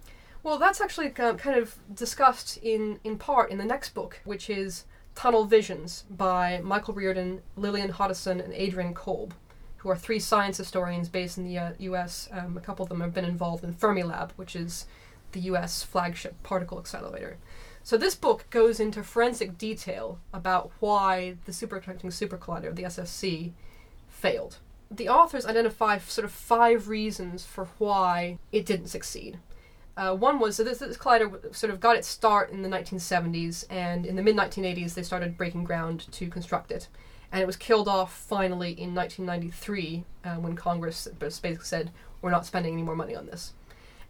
Well, 0.45 0.59
that's 0.59 0.79
actually 0.79 1.15
um, 1.17 1.37
kind 1.37 1.57
of 1.57 1.75
discussed 1.93 2.57
in, 2.61 2.99
in 3.03 3.17
part 3.17 3.49
in 3.49 3.57
the 3.57 3.65
next 3.65 3.95
book, 3.95 4.19
which 4.25 4.47
is 4.47 4.85
Tunnel 5.15 5.45
Visions 5.45 6.03
by 6.07 6.61
Michael 6.63 6.93
Riordan, 6.93 7.41
Lillian 7.55 7.91
Hoddeson, 7.91 8.39
and 8.39 8.53
Adrienne 8.53 8.93
Kolb, 8.93 9.33
who 9.85 9.91
are 9.91 9.95
three 9.95 10.17
science 10.17 10.57
historians 10.57 11.09
based 11.09 11.37
in 11.37 11.43
the 11.43 11.59
uh, 11.59 11.71
US. 11.77 12.27
Um, 12.31 12.57
a 12.57 12.59
couple 12.59 12.81
of 12.81 12.89
them 12.89 13.01
have 13.01 13.13
been 13.13 13.23
involved 13.23 13.63
in 13.63 13.71
Fermilab, 13.71 14.31
which 14.35 14.55
is 14.55 14.87
the 15.31 15.41
US 15.41 15.83
flagship 15.83 16.41
particle 16.41 16.79
accelerator. 16.79 17.37
So 17.83 17.95
this 17.95 18.15
book 18.15 18.47
goes 18.49 18.79
into 18.79 19.03
forensic 19.03 19.59
detail 19.59 20.17
about 20.33 20.71
why 20.79 21.35
the 21.45 21.51
superconducting 21.51 22.05
supercollider, 22.05 22.75
the 22.75 22.81
SSC, 22.81 23.51
failed. 24.09 24.57
The 24.89 25.07
authors 25.07 25.45
identify 25.45 25.99
sort 25.99 26.25
of 26.25 26.31
five 26.31 26.87
reasons 26.87 27.45
for 27.45 27.65
why 27.77 28.39
it 28.51 28.65
didn't 28.65 28.87
succeed. 28.87 29.37
Uh, 29.95 30.15
one 30.15 30.39
was 30.39 30.57
that 30.57 30.63
this, 30.63 30.79
this 30.79 30.97
collider 30.97 31.55
sort 31.55 31.71
of 31.71 31.79
got 31.79 31.95
its 31.95 32.07
start 32.07 32.49
in 32.49 32.63
the 32.63 32.69
1970s, 32.69 33.65
and 33.69 34.03
in 34.03 34.15
the 34.15 34.23
mid 34.23 34.35
1980s 34.35 34.95
they 34.95 35.03
started 35.03 35.37
breaking 35.37 35.63
ground 35.63 36.11
to 36.11 36.27
construct 36.27 36.71
it. 36.71 36.87
And 37.31 37.41
it 37.41 37.45
was 37.47 37.55
killed 37.55 37.87
off 37.87 38.13
finally 38.13 38.71
in 38.71 38.95
1993 38.95 40.03
uh, 40.23 40.35
when 40.35 40.55
Congress 40.55 41.07
basically 41.19 41.57
said, 41.61 41.91
We're 42.21 42.31
not 42.31 42.45
spending 42.45 42.73
any 42.73 42.83
more 42.83 42.95
money 42.95 43.15
on 43.15 43.25
this. 43.25 43.53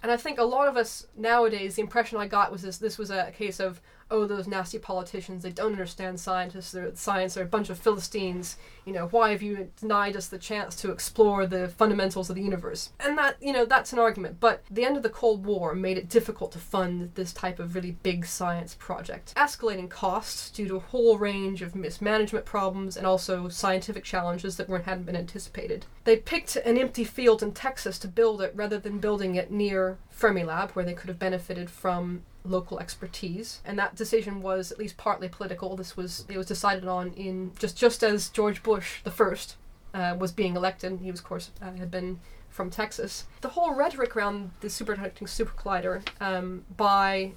And 0.04 0.12
I 0.12 0.18
think 0.18 0.38
a 0.38 0.44
lot 0.44 0.68
of 0.68 0.78
us 0.78 1.08
nowadays, 1.18 1.76
the 1.76 1.82
impression 1.82 2.20
I 2.20 2.28
got 2.28 2.52
was 2.52 2.62
this 2.62 2.78
this 2.78 2.98
was 2.98 3.10
a 3.10 3.32
case 3.32 3.60
of, 3.60 3.82
oh, 4.12 4.26
those 4.26 4.48
nasty 4.48 4.78
politicians, 4.78 5.42
they 5.42 5.52
don't 5.52 5.72
understand 5.72 6.20
scientists, 6.20 6.72
they're, 6.72 6.96
science, 6.96 7.34
they're 7.34 7.44
a 7.44 7.48
bunch 7.48 7.70
of 7.70 7.80
Philistines. 7.80 8.58
You 8.86 8.94
know, 8.94 9.08
why 9.08 9.32
have 9.32 9.42
you 9.42 9.72
denied 9.80 10.16
us 10.16 10.28
the 10.28 10.38
chance 10.38 10.76
to 10.78 10.92
explore 10.92 11.48
the 11.48 11.70
fundamentals 11.70 12.30
of 12.30 12.36
the 12.36 12.44
universe? 12.44 12.92
And 13.00 13.18
that, 13.18 13.38
you 13.42 13.52
know, 13.52 13.66
that's 13.66 13.94
an 13.94 14.00
argument. 14.00 14.40
But 14.40 14.64
the 14.70 14.86
end 14.86 14.96
of 14.96 15.04
the 15.04 15.10
Cold 15.10 15.46
War 15.46 15.74
made 15.74 15.98
it 15.98 16.08
difficult 16.08 16.52
to 16.52 16.60
fund 16.60 17.12
this 17.16 17.34
type 17.34 17.60
of 17.60 17.74
really 17.74 17.98
big 18.04 18.26
science 18.26 18.76
project. 18.78 19.34
Escalating 19.36 19.90
costs 19.90 20.52
due 20.52 20.68
to 20.68 20.76
a 20.76 20.80
whole 20.80 21.18
range 21.18 21.62
of 21.64 21.76
mismanagement 21.76 22.46
problems 22.46 22.96
and 22.98 23.08
also 23.08 23.50
scientific 23.50 24.04
challenges 24.04 24.58
that 24.58 24.70
weren't, 24.70 24.86
hadn't 24.86 25.06
been 25.06 25.16
anticipated. 25.16 25.86
They 26.04 26.18
picked 26.18 26.56
an 26.58 26.78
empty 26.78 27.04
field 27.04 27.42
in 27.42 27.54
Texas 27.54 27.98
to 28.00 28.08
build 28.08 28.42
it 28.42 28.54
rather 28.56 28.78
than 28.78 29.00
building 29.00 29.34
it 29.34 29.50
near 29.50 29.98
Fermilab, 30.16 30.72
where 30.72 30.86
they 30.86 30.94
could 30.94 31.10
have 31.10 31.20
benefited 31.20 31.72
from 31.72 32.22
local 32.46 32.80
expertise, 32.80 33.62
and 33.66 33.78
that 33.80 33.96
decision 33.96 34.42
was 34.42 34.72
at 34.72 34.80
least 34.80 34.98
partly 34.98 35.28
political. 35.28 35.76
This 35.76 35.98
was 35.98 36.26
it 36.30 36.38
was 36.38 36.48
decided 36.48 36.88
on 36.88 37.14
in 37.14 37.52
just 37.60 37.78
just 37.78 38.04
as 38.04 38.30
George 38.30 38.64
Bush 38.64 39.02
the 39.04 39.12
first 39.12 39.56
uh, 39.94 40.16
was 40.18 40.32
being 40.32 40.56
elected. 40.56 41.00
He 41.02 41.10
was, 41.12 41.22
of 41.22 41.26
course, 41.26 41.52
uh, 41.62 41.74
had 41.74 41.90
been 41.90 42.20
from 42.50 42.70
Texas. 42.70 43.26
The 43.42 43.50
whole 43.50 43.74
rhetoric 43.74 44.16
around 44.16 44.52
the 44.62 44.68
superconducting 44.68 45.28
super 45.28 45.52
collider 45.52 46.02
um, 46.22 46.64
by 46.76 47.34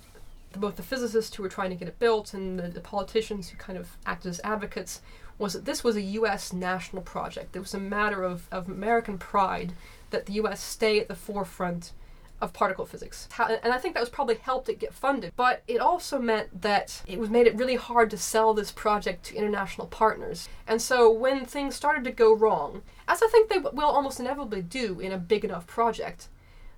the, 0.53 0.59
both 0.59 0.77
the 0.77 0.83
physicists 0.83 1.35
who 1.35 1.43
were 1.43 1.49
trying 1.49 1.71
to 1.71 1.77
get 1.77 1.89
it 1.89 1.99
built 1.99 2.35
and 2.35 2.59
the, 2.59 2.69
the 2.69 2.81
politicians 2.81 3.49
who 3.49 3.57
kind 3.57 3.79
of 3.79 3.97
acted 4.07 4.31
as 4.31 4.41
advocates 4.45 5.01
was 5.39 5.53
that 5.53 5.65
this 5.65 5.85
was 5.85 5.97
a 5.97 6.03
U.S. 6.03 6.53
national 6.53 7.03
project. 7.03 7.55
It 7.55 7.61
was 7.61 7.75
a 7.75 7.81
matter 7.81 8.23
of, 8.23 8.49
of 8.51 8.69
American 8.69 9.19
pride 9.19 9.73
that 10.11 10.27
the 10.27 10.35
U.S. 10.35 10.63
stay 10.63 10.99
at 10.99 11.09
the 11.09 11.15
forefront 11.15 11.93
of 12.41 12.53
particle 12.53 12.87
physics. 12.87 13.29
And 13.39 13.73
I 13.73 13.79
think 13.79 13.95
that 13.95 14.01
was 14.01 14.09
probably 14.09 14.37
helped 14.37 14.69
it 14.69 14.79
get 14.79 14.95
funded. 14.95 15.33
But 15.37 15.63
it 15.67 15.81
also 15.81 16.19
meant 16.19 16.63
that 16.63 17.03
it 17.07 17.19
was 17.19 17.31
made 17.31 17.47
it 17.47 17.57
really 17.57 17.77
hard 17.77 18.11
to 18.11 18.17
sell 18.17 18.55
this 18.55 18.71
project 18.71 19.25
to 19.27 19.37
international 19.37 19.87
partners. 19.89 20.49
And 20.67 20.81
so 20.81 21.11
when 21.11 21.45
things 21.45 21.75
started 21.75 22.05
to 22.05 22.13
go 22.13 22.35
wrong, 22.35 22.83
as 23.07 23.23
I 23.23 23.29
think 23.29 23.49
they 23.49 23.59
will 23.59 23.83
almost 23.85 24.21
inevitably 24.21 24.63
do 24.63 25.01
in 25.01 25.13
a 25.13 25.19
big 25.19 25.45
enough 25.45 25.67
project, 25.67 26.29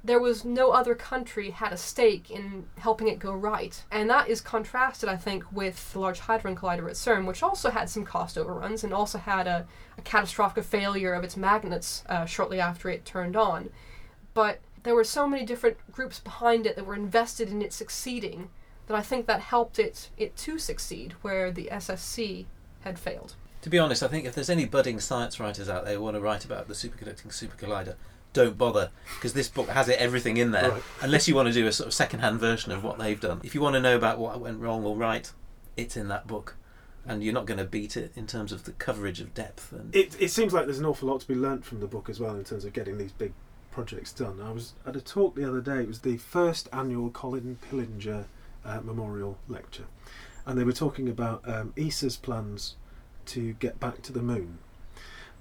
there 0.03 0.19
was 0.19 0.45
no 0.45 0.71
other 0.71 0.95
country 0.95 1.51
had 1.51 1.73
a 1.73 1.77
stake 1.77 2.31
in 2.31 2.67
helping 2.79 3.09
it 3.09 3.19
go 3.19 3.33
right. 3.35 3.85
And 3.91 4.09
that 4.09 4.29
is 4.29 4.41
contrasted, 4.41 5.11
I 5.11 5.17
think, 5.17 5.45
with 5.53 5.93
the 5.93 6.01
Large 6.01 6.21
Hadron 6.21 6.57
Collider 6.57 6.89
at 6.89 6.97
CERN, 6.97 7.27
which 7.27 7.43
also 7.43 7.71
had 7.71 7.91
some 7.91 8.05
cost 8.05 8.39
overruns 8.39 8.83
and 8.83 8.95
also 8.95 9.19
had 9.19 9.47
a, 9.47 9.67
a 9.99 10.03
catastrophic 10.03 10.65
failure 10.65 11.13
of 11.13 11.23
its 11.23 11.37
magnets 11.37 12.03
uh, 12.09 12.25
shortly 12.25 12.61
after 12.61 12.89
it 12.89 13.05
turned 13.05 13.37
on. 13.37 13.69
But 14.33 14.61
there 14.83 14.95
were 14.95 15.05
so 15.05 15.27
many 15.27 15.45
different 15.45 15.77
groups 15.93 16.19
behind 16.21 16.67
it 16.67 16.77
that 16.77 16.87
were 16.87 16.95
invested 16.95 17.51
in 17.51 17.63
it 17.63 17.73
succeeding 17.73 18.51
that 18.87 18.97
I 18.97 19.03
think 19.03 19.27
that 19.27 19.41
helped 19.41 19.79
it 19.79 20.11
it 20.17 20.37
to 20.39 20.59
succeed 20.59 21.15
where 21.23 21.51
the 21.51 21.69
SSC 21.71 22.47
had 22.81 22.99
failed. 22.99 23.35
To 23.63 23.71
be 23.71 23.79
honest, 23.79 24.03
I 24.03 24.09
think 24.09 24.25
if 24.25 24.35
there's 24.35 24.51
any 24.51 24.65
budding 24.65 25.01
science 25.01 25.39
writers 25.39 25.69
out 25.69 25.85
there 25.85 25.95
who 25.95 26.03
want 26.03 26.17
to 26.17 26.21
write 26.21 26.45
about 26.45 26.67
the 26.67 26.75
superconducting 26.75 27.29
supercollider, 27.29 27.95
don't 28.33 28.57
bother 28.57 28.91
because 29.17 29.33
this 29.35 29.49
book 29.49 29.69
has 29.69 29.89
it 29.89 29.99
everything 29.99 30.37
in 30.39 30.51
there. 30.53 30.71
Right. 30.71 30.83
Unless 31.03 31.29
you 31.29 31.35
want 31.35 31.49
to 31.49 31.53
do 31.53 31.67
a 31.67 31.73
sort 31.73 31.89
of 31.89 31.95
second-hand 31.95 32.41
version 32.41 32.73
of 32.73 32.83
what 32.83 32.99
they've 32.99 33.21
done. 33.21 33.41
If 33.45 33.55
you 33.55 33.61
want 33.61 33.75
to 33.75 33.81
know 33.81 33.97
about 33.97 34.19
what 34.19 34.41
went 34.41 34.61
wrong 34.61 34.85
or 34.85 34.97
right, 34.97 35.31
it's 35.77 35.97
in 35.97 36.09
that 36.09 36.27
book, 36.27 36.57
and 37.05 37.23
you're 37.23 37.35
not 37.35 37.47
going 37.47 37.59
to 37.59 37.65
beat 37.65 37.97
it 37.97 38.13
in 38.17 38.27
terms 38.27 38.53
of 38.53 38.65
the 38.65 38.73
coverage 38.73 39.21
of 39.21 39.35
depth. 39.35 39.73
And 39.73 39.95
It, 39.95 40.17
it 40.19 40.31
seems 40.31 40.53
like 40.53 40.65
there's 40.67 40.79
an 40.79 40.87
awful 40.87 41.09
lot 41.09 41.21
to 41.21 41.29
be 41.29 41.35
learnt 41.35 41.65
from 41.65 41.81
the 41.81 41.87
book 41.87 42.09
as 42.09 42.19
well 42.19 42.37
in 42.37 42.45
terms 42.45 42.65
of 42.65 42.73
getting 42.73 42.99
these 42.99 43.13
big 43.13 43.33
projects 43.71 44.13
done. 44.13 44.41
I 44.41 44.51
was 44.51 44.75
at 44.87 44.97
a 44.97 45.01
talk 45.01 45.35
the 45.35 45.49
other 45.49 45.61
day. 45.61 45.81
It 45.81 45.89
was 45.89 46.01
the 46.01 46.17
first 46.17 46.69
annual 46.73 47.11
Colin 47.11 47.59
Pillinger 47.71 48.27
uh, 48.65 48.81
Memorial 48.83 49.39
Lecture, 49.49 49.87
and 50.47 50.59
they 50.59 50.65
were 50.65 50.73
talking 50.73 51.09
about 51.09 51.49
um, 51.49 51.73
ESA's 51.77 52.17
plans 52.17 52.77
to 53.27 53.53
get 53.55 53.79
back 53.81 54.03
to 54.03 54.13
the 54.13 54.23
moon. 54.23 54.59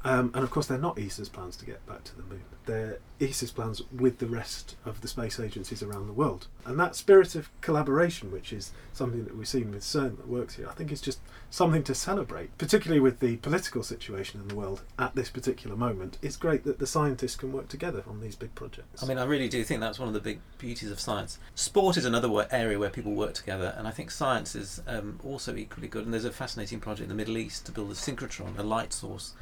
Um, 0.04 0.32
and 0.34 0.44
of 0.44 0.52
course, 0.52 0.68
they're 0.68 0.78
not 0.78 0.98
ESA's 0.98 1.30
plans 1.30 1.58
to 1.58 1.66
get 1.66 1.86
back 1.86 2.04
to 2.06 2.16
the 2.16 2.24
moon. 2.24 2.44
They're 2.66 3.00
ESA's 3.20 3.52
plans 3.52 3.82
with 3.92 4.20
the 4.20 4.28
rest 4.28 4.76
of 4.86 5.02
the 5.02 5.08
space 5.08 5.40
agencies 5.40 5.84
around 5.84 6.08
the 6.08 6.14
world. 6.14 6.48
And 6.66 6.80
that 6.80 6.96
spirit 6.96 7.36
of 7.36 7.50
collaboration, 7.62 8.32
which 8.32 8.54
is 8.54 8.72
something 8.94 9.26
that 9.26 9.36
we've 9.36 9.48
seen 9.48 9.72
with 9.72 9.82
CERN 9.82 10.18
that 10.18 10.28
works 10.28 10.56
here, 10.56 10.68
I 10.70 10.74
think 10.74 10.92
is 10.92 11.02
just 11.02 11.20
something 11.50 11.84
to 11.84 11.96
celebrate, 11.96 12.56
particularly 12.58 13.02
with 13.02 13.20
the 13.20 13.38
political 13.38 13.84
situation 13.84 14.40
in 14.40 14.48
the 14.48 14.56
world 14.56 14.84
at 14.98 15.16
this 15.16 15.30
particular 15.30 15.76
moment. 15.76 16.18
It's 16.22 16.38
great 16.38 16.64
that 16.64 16.80
the 16.80 16.88
scientists 16.88 17.36
can 17.36 17.52
work 17.52 17.68
together 17.68 18.04
on 18.08 18.22
these 18.22 18.36
big 18.36 18.56
projects. 18.56 19.04
I 19.04 19.08
mean, 19.08 19.18
I 19.18 19.26
really 19.26 19.50
do 19.50 19.64
think 19.64 19.82
that's 19.82 20.00
one 20.00 20.08
of 20.08 20.14
the 20.14 20.20
big 20.22 20.40
beauties 20.60 20.92
of 20.92 21.00
science. 21.00 21.40
Sport 21.56 21.98
is 21.98 22.06
another 22.06 22.30
area 22.52 22.80
where 22.80 22.90
people 22.90 23.14
work 23.14 23.34
together, 23.34 23.74
and 23.78 23.88
I 23.88 23.92
think 23.92 24.12
science 24.12 24.56
is 24.56 24.82
um, 24.88 25.20
also 25.26 25.56
equally 25.56 25.88
good. 25.88 26.06
And 26.06 26.14
there's 26.14 26.26
a 26.26 26.32
fascinating 26.32 26.80
project 26.80 27.04
in 27.04 27.10
the 27.10 27.16
Middle 27.16 27.38
East 27.38 27.66
to 27.66 27.72
build 27.72 27.92
a 27.92 27.96
synchrotron, 27.96 28.58
a 28.58 28.64
light 28.64 28.94
source, 28.94 29.34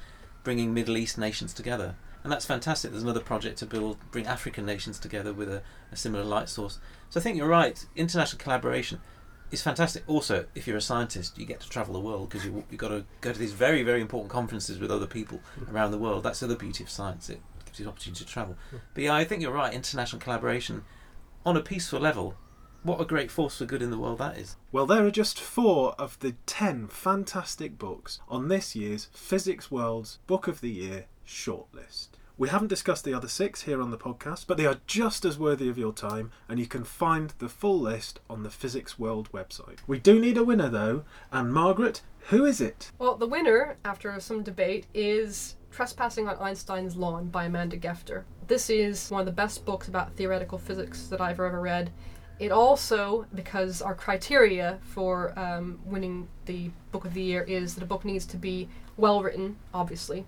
bringing 0.48 0.74
Middle 0.74 0.96
East 0.96 1.18
nations 1.18 1.54
together. 1.54 1.94
And 2.24 2.32
that's 2.32 2.46
fantastic. 2.46 2.92
There's 2.92 3.04
another 3.04 3.20
project 3.20 3.58
to 3.58 3.66
build, 3.66 3.98
bring 4.12 4.26
African 4.26 4.66
nations 4.66 4.98
together 4.98 5.34
with 5.34 5.52
a, 5.52 5.62
a 5.92 5.98
similar 5.98 6.24
light 6.24 6.48
source. 6.48 6.80
So 7.10 7.20
I 7.20 7.24
think 7.24 7.36
you're 7.36 7.50
right. 7.50 7.86
International 7.98 8.40
collaboration 8.40 9.02
is 9.52 9.62
fantastic. 9.62 10.04
Also, 10.08 10.46
if 10.56 10.66
you're 10.66 10.78
a 10.78 10.82
scientist, 10.82 11.38
you 11.38 11.46
get 11.46 11.60
to 11.60 11.70
travel 11.70 11.94
the 11.94 12.00
world 12.00 12.30
because 12.30 12.46
you 12.46 12.64
you've 12.72 12.80
got 12.80 12.88
to 12.88 13.04
go 13.20 13.34
to 13.34 13.38
these 13.38 13.52
very 13.52 13.84
very 13.84 14.00
important 14.00 14.32
conferences 14.32 14.80
with 14.80 14.90
other 14.90 15.06
people 15.06 15.42
mm. 15.60 15.70
around 15.70 15.92
the 15.92 15.98
world. 15.98 16.24
That's 16.24 16.40
the 16.40 16.46
other 16.46 16.56
beauty 16.56 16.82
of 16.82 16.90
science. 16.90 17.30
It 17.30 17.42
gives 17.66 17.80
you 17.80 17.84
the 17.84 17.92
opportunity 17.92 18.24
to 18.24 18.32
travel. 18.32 18.56
Mm. 18.74 18.80
But 18.94 19.04
yeah, 19.04 19.16
I 19.16 19.26
think 19.26 19.42
you're 19.42 19.52
right. 19.52 19.74
International 19.74 20.22
collaboration 20.22 20.86
on 21.46 21.58
a 21.58 21.62
peaceful 21.62 22.00
level. 22.00 22.36
What 22.88 23.02
a 23.02 23.06
great 23.06 23.32
force 23.32 23.58
for 23.58 23.66
good 23.66 23.82
in 23.82 23.92
the 23.92 23.98
world 23.98 24.20
that 24.20 24.38
is. 24.38 24.56
Well, 24.72 24.86
there 24.86 25.06
are 25.06 25.12
just 25.12 25.42
four 25.42 25.94
of 26.00 26.18
the 26.20 26.36
ten 26.46 26.88
fantastic 26.88 27.78
books 27.78 28.22
on 28.30 28.48
this 28.48 28.78
year's 28.78 29.10
Physics 29.12 29.70
World's 29.70 30.20
Book 30.26 30.48
of 30.48 30.62
the 30.62 30.70
Year 30.70 31.08
shortlist. 31.28 32.12
We 32.38 32.48
haven't 32.48 32.70
discussed 32.70 33.04
the 33.04 33.14
other 33.14 33.28
six 33.28 33.64
here 33.64 33.82
on 33.82 33.92
the 33.92 33.98
podcast, 33.98 34.48
but 34.48 34.56
they 34.56 34.66
are 34.66 34.80
just 34.88 35.26
as 35.26 35.38
worthy 35.38 35.68
of 35.68 35.78
your 35.78 35.92
time, 35.92 36.32
and 36.48 36.62
you 36.62 36.66
can 36.66 36.86
find 36.86 37.34
the 37.40 37.50
full 37.50 37.78
list 37.78 38.22
on 38.30 38.44
the 38.44 38.50
Physics 38.50 38.98
World 38.98 39.30
website. 39.34 39.80
We 39.86 40.00
do 40.00 40.18
need 40.18 40.38
a 40.38 40.46
winner, 40.46 40.70
though, 40.70 41.04
and 41.30 41.52
Margaret, 41.52 42.04
who 42.30 42.46
is 42.46 42.62
it? 42.62 42.94
Well, 43.00 43.18
the 43.18 43.28
winner, 43.28 43.76
after 43.84 44.18
some 44.22 44.44
debate, 44.44 44.86
is 44.94 45.58
Trespassing 45.72 46.30
on 46.30 46.38
Einstein's 46.38 46.96
Lawn 46.96 47.28
by 47.28 47.44
Amanda 47.44 47.76
Gefter. 47.76 48.24
This 48.48 48.70
is 48.70 49.12
one 49.12 49.20
of 49.20 49.26
the 49.26 49.34
best 49.34 49.66
books 49.66 49.90
about 49.90 50.14
theoretical 50.14 50.58
physics 50.58 51.08
that 51.08 51.20
I've 51.20 51.42
ever 51.42 51.60
read, 51.60 51.92
It 52.40 52.52
also, 52.52 53.26
because 53.34 53.82
our 53.82 53.96
criteria 53.96 54.78
for 54.82 55.38
um, 55.38 55.80
winning 55.86 56.28
the 56.46 56.70
book 56.92 57.04
of 57.06 57.14
the 57.14 57.22
year 57.22 57.42
is 57.44 57.76
that 57.76 57.84
a 57.84 57.88
book 57.88 58.06
needs 58.06 58.26
to 58.28 58.38
be 58.38 58.70
well 58.96 59.24
written, 59.24 59.58
obviously, 59.74 60.26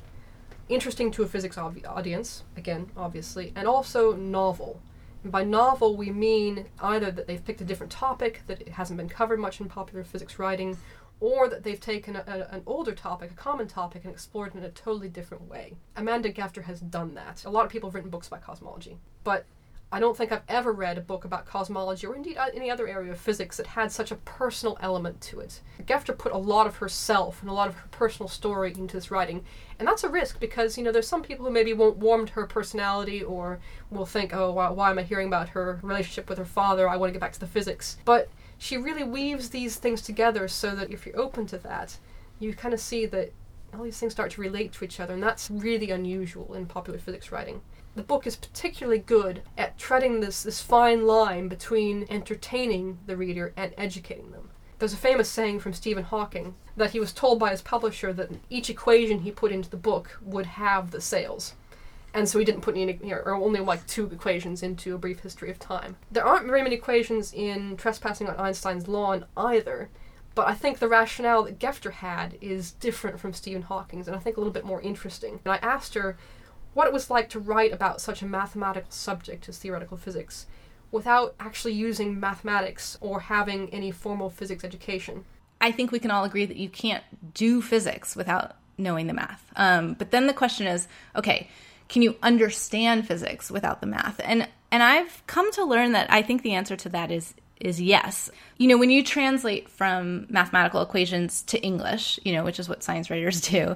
interesting 0.70 1.12
to 1.12 1.24
a 1.24 1.28
physics 1.28 1.58
audience, 1.58 2.44
again, 2.58 2.90
obviously, 2.98 3.54
and 3.56 3.68
also 3.68 4.16
novel. 4.16 4.82
And 5.24 5.32
by 5.32 5.44
novel, 5.44 5.98
we 5.98 6.10
mean 6.10 6.66
either 6.80 7.12
that 7.12 7.28
they've 7.28 7.44
picked 7.44 7.62
a 7.62 7.66
different 7.66 7.92
topic 7.92 8.42
that 8.48 8.68
hasn't 8.70 8.98
been 8.98 9.10
covered 9.10 9.40
much 9.40 9.60
in 9.60 9.68
popular 9.68 10.04
physics 10.04 10.40
writing, 10.40 10.78
or 11.20 11.50
that 11.50 11.64
they've 11.64 11.82
taken 11.82 12.16
a, 12.16 12.24
a, 12.26 12.56
an 12.56 12.64
older 12.66 12.94
topic, 12.94 13.32
a 13.32 13.36
common 13.36 13.68
topic, 13.68 14.06
and 14.06 14.14
explored 14.14 14.56
it 14.56 14.58
in 14.58 14.64
a 14.64 14.70
totally 14.70 15.10
different 15.10 15.50
way. 15.50 15.74
Amanda 15.96 16.32
Gefter 16.32 16.64
has 16.64 16.80
done 16.80 17.14
that. 17.16 17.44
A 17.46 17.50
lot 17.50 17.66
of 17.66 17.72
people 17.72 17.90
have 17.90 17.96
written 17.96 18.10
books 18.10 18.28
about 18.28 18.42
cosmology, 18.42 18.98
but 19.24 19.46
I 19.92 20.00
don't 20.00 20.16
think 20.16 20.32
I've 20.32 20.44
ever 20.48 20.72
read 20.72 21.00
a 21.00 21.02
book 21.02 21.26
about 21.26 21.48
cosmology 21.48 22.06
or 22.06 22.16
indeed 22.16 22.38
uh, 22.38 22.46
any 22.54 22.70
other 22.70 22.88
area 22.88 23.12
of 23.12 23.20
physics 23.20 23.58
that 23.58 23.66
had 23.66 23.92
such 23.92 24.12
a 24.12 24.18
personal 24.18 24.78
element 24.82 25.20
to 25.22 25.40
it. 25.40 25.62
Gefter 25.82 26.16
put 26.16 26.32
a 26.32 26.38
lot 26.38 26.68
of 26.68 26.76
herself 26.76 27.42
and 27.42 27.50
a 27.50 27.54
lot 27.54 27.68
of 27.68 27.74
her 27.74 27.88
personal 27.90 28.30
story 28.30 28.72
into 28.78 28.96
this 28.96 29.10
writing, 29.10 29.44
and 29.80 29.88
that's 29.88 30.04
a 30.04 30.10
risk 30.10 30.40
because 30.40 30.78
you 30.78 30.84
know 30.84 30.92
there's 30.92 31.08
some 31.08 31.24
people 31.24 31.44
who 31.46 31.52
maybe 31.52 31.74
won't 31.74 31.98
warm 31.98 32.28
to 32.28 32.34
her 32.34 32.46
personality 32.46 33.24
or 33.24 33.60
will 33.90 34.06
think, 34.06 34.32
oh, 34.32 34.52
why, 34.52 34.70
why 34.70 34.92
am 34.92 35.00
I 35.00 35.04
hearing 35.04 35.28
about 35.28 35.50
her 35.50 35.80
relationship 35.82 36.30
with 36.30 36.38
her 36.38 36.46
father? 36.46 36.88
I 36.88 36.96
want 36.96 37.10
to 37.10 37.14
get 37.14 37.22
back 37.22 37.34
to 37.34 37.40
the 37.40 37.48
physics. 37.48 37.98
But 38.06 38.30
she 38.60 38.78
really 38.78 39.04
weaves 39.04 39.50
these 39.50 39.78
things 39.78 40.04
together 40.04 40.48
so 40.48 40.76
that 40.76 40.92
if 40.92 41.08
you're 41.08 41.20
open 41.20 41.48
to 41.48 41.58
that, 41.60 41.98
you 42.40 42.54
kind 42.54 42.76
of 42.76 42.80
see 42.80 43.08
that 43.08 43.34
all 43.74 43.84
these 43.84 44.00
things 44.00 44.12
start 44.12 44.32
to 44.32 44.42
relate 44.42 44.72
to 44.74 44.86
each 44.86 45.00
other, 45.00 45.16
and 45.16 45.24
that's 45.24 45.50
really 45.50 45.90
unusual 45.90 46.54
in 46.54 46.68
popular 46.68 47.00
physics 47.00 47.32
writing 47.32 47.62
the 48.00 48.06
book 48.06 48.26
is 48.26 48.38
particularly 48.38 49.00
good 49.00 49.42
at 49.58 49.78
treading 49.78 50.22
this, 50.22 50.42
this 50.42 50.62
fine 50.62 51.06
line 51.06 51.50
between 51.50 52.08
entertaining 52.10 52.98
the 53.08 53.18
reader 53.18 53.52
and 53.58 53.74
educating 53.78 54.32
them. 54.32 54.52
There's 54.78 54.94
a 54.94 54.98
famous 54.98 55.28
saying 55.28 55.60
from 55.60 55.74
Stephen 55.74 56.06
Hawking 56.06 56.56
that 56.78 56.92
he 56.92 57.00
was 57.02 57.12
told 57.12 57.40
by 57.40 57.52
his 57.52 57.62
publisher 57.62 58.14
that 58.14 58.32
each 58.50 58.70
equation 58.70 59.20
he 59.20 59.32
put 59.32 59.52
into 59.52 59.70
the 59.70 59.76
book 59.76 60.18
would 60.22 60.46
have 60.46 60.92
the 60.92 61.02
sales. 61.02 61.56
And 62.14 62.30
so 62.30 62.40
he 62.40 62.46
didn't 62.46 62.62
put 62.62 62.78
any, 62.78 62.98
or 63.12 63.36
only 63.36 63.60
like 63.60 63.86
two 63.86 64.06
equations 64.06 64.64
into 64.64 64.96
A 64.96 64.98
Brief 64.98 65.20
History 65.20 65.52
of 65.52 65.60
Time. 65.60 65.98
There 66.10 66.26
aren't 66.26 66.48
very 66.48 66.64
many 66.64 66.76
equations 66.76 67.34
in 67.34 67.76
Trespassing 67.76 68.30
on 68.30 68.38
Einstein's 68.38 68.88
Lawn 68.88 69.26
either, 69.36 69.90
but 70.36 70.48
I 70.48 70.54
think 70.54 70.80
the 70.80 70.88
rationale 70.88 71.44
that 71.44 71.60
Gefter 71.60 71.92
had 71.92 72.38
is 72.40 72.72
different 72.72 73.20
from 73.20 73.34
Stephen 73.34 73.64
Hawking's, 73.64 74.08
and 74.08 74.16
I 74.16 74.20
think 74.20 74.38
a 74.38 74.40
little 74.40 74.54
bit 74.54 74.64
more 74.64 74.80
interesting. 74.80 75.42
And 75.44 75.54
I 75.54 75.58
asked 75.58 75.96
her 75.96 76.16
what 76.74 76.88
it 76.88 76.94
was 76.94 77.10
like 77.10 77.30
to 77.30 77.40
write 77.40 77.74
about 77.74 78.02
such 78.02 78.22
a 78.22 78.26
mathematical 78.26 78.92
subject 78.92 79.50
as 79.50 79.58
theoretical 79.58 79.98
physics 79.98 80.46
without 80.92 81.36
actually 81.40 81.74
using 81.74 82.20
mathematics 82.20 82.98
or 83.02 83.22
having 83.22 83.70
any 83.74 83.92
formal 83.92 84.30
physics 84.30 84.64
education. 84.64 85.26
I 85.62 85.72
think 85.72 85.92
we 85.92 86.00
can 86.00 86.12
all 86.12 86.24
agree 86.24 86.46
that 86.46 86.58
you 86.58 86.70
can't 86.70 87.04
do 87.34 87.62
physics 87.62 88.16
without 88.16 88.56
knowing 88.78 89.08
the 89.08 89.14
math. 89.14 89.46
Um, 89.56 89.94
but 89.94 90.12
then 90.12 90.28
the 90.28 90.34
question 90.34 90.68
is, 90.68 90.88
okay, 91.16 91.50
can 91.90 92.02
you 92.02 92.16
understand 92.24 93.08
physics 93.08 93.52
without 93.52 93.82
the 93.82 93.88
math? 93.88 94.20
And 94.24 94.48
and 94.72 94.84
I've 94.84 95.24
come 95.26 95.52
to 95.54 95.66
learn 95.66 95.94
that 95.94 96.12
I 96.12 96.22
think 96.22 96.44
the 96.44 96.54
answer 96.54 96.76
to 96.76 96.90
that 96.90 97.12
is 97.12 97.34
is 97.60 97.82
yes. 97.82 98.30
You 98.58 98.68
know, 98.68 98.78
when 98.78 98.90
you 98.90 99.04
translate 99.04 99.70
from 99.70 100.28
mathematical 100.30 100.82
equations 100.82 101.42
to 101.44 101.60
English, 101.60 102.20
you 102.24 102.34
know, 102.34 102.44
which 102.44 102.60
is 102.60 102.70
what 102.70 102.84
science 102.84 103.10
writers 103.10 103.42
do, 103.50 103.76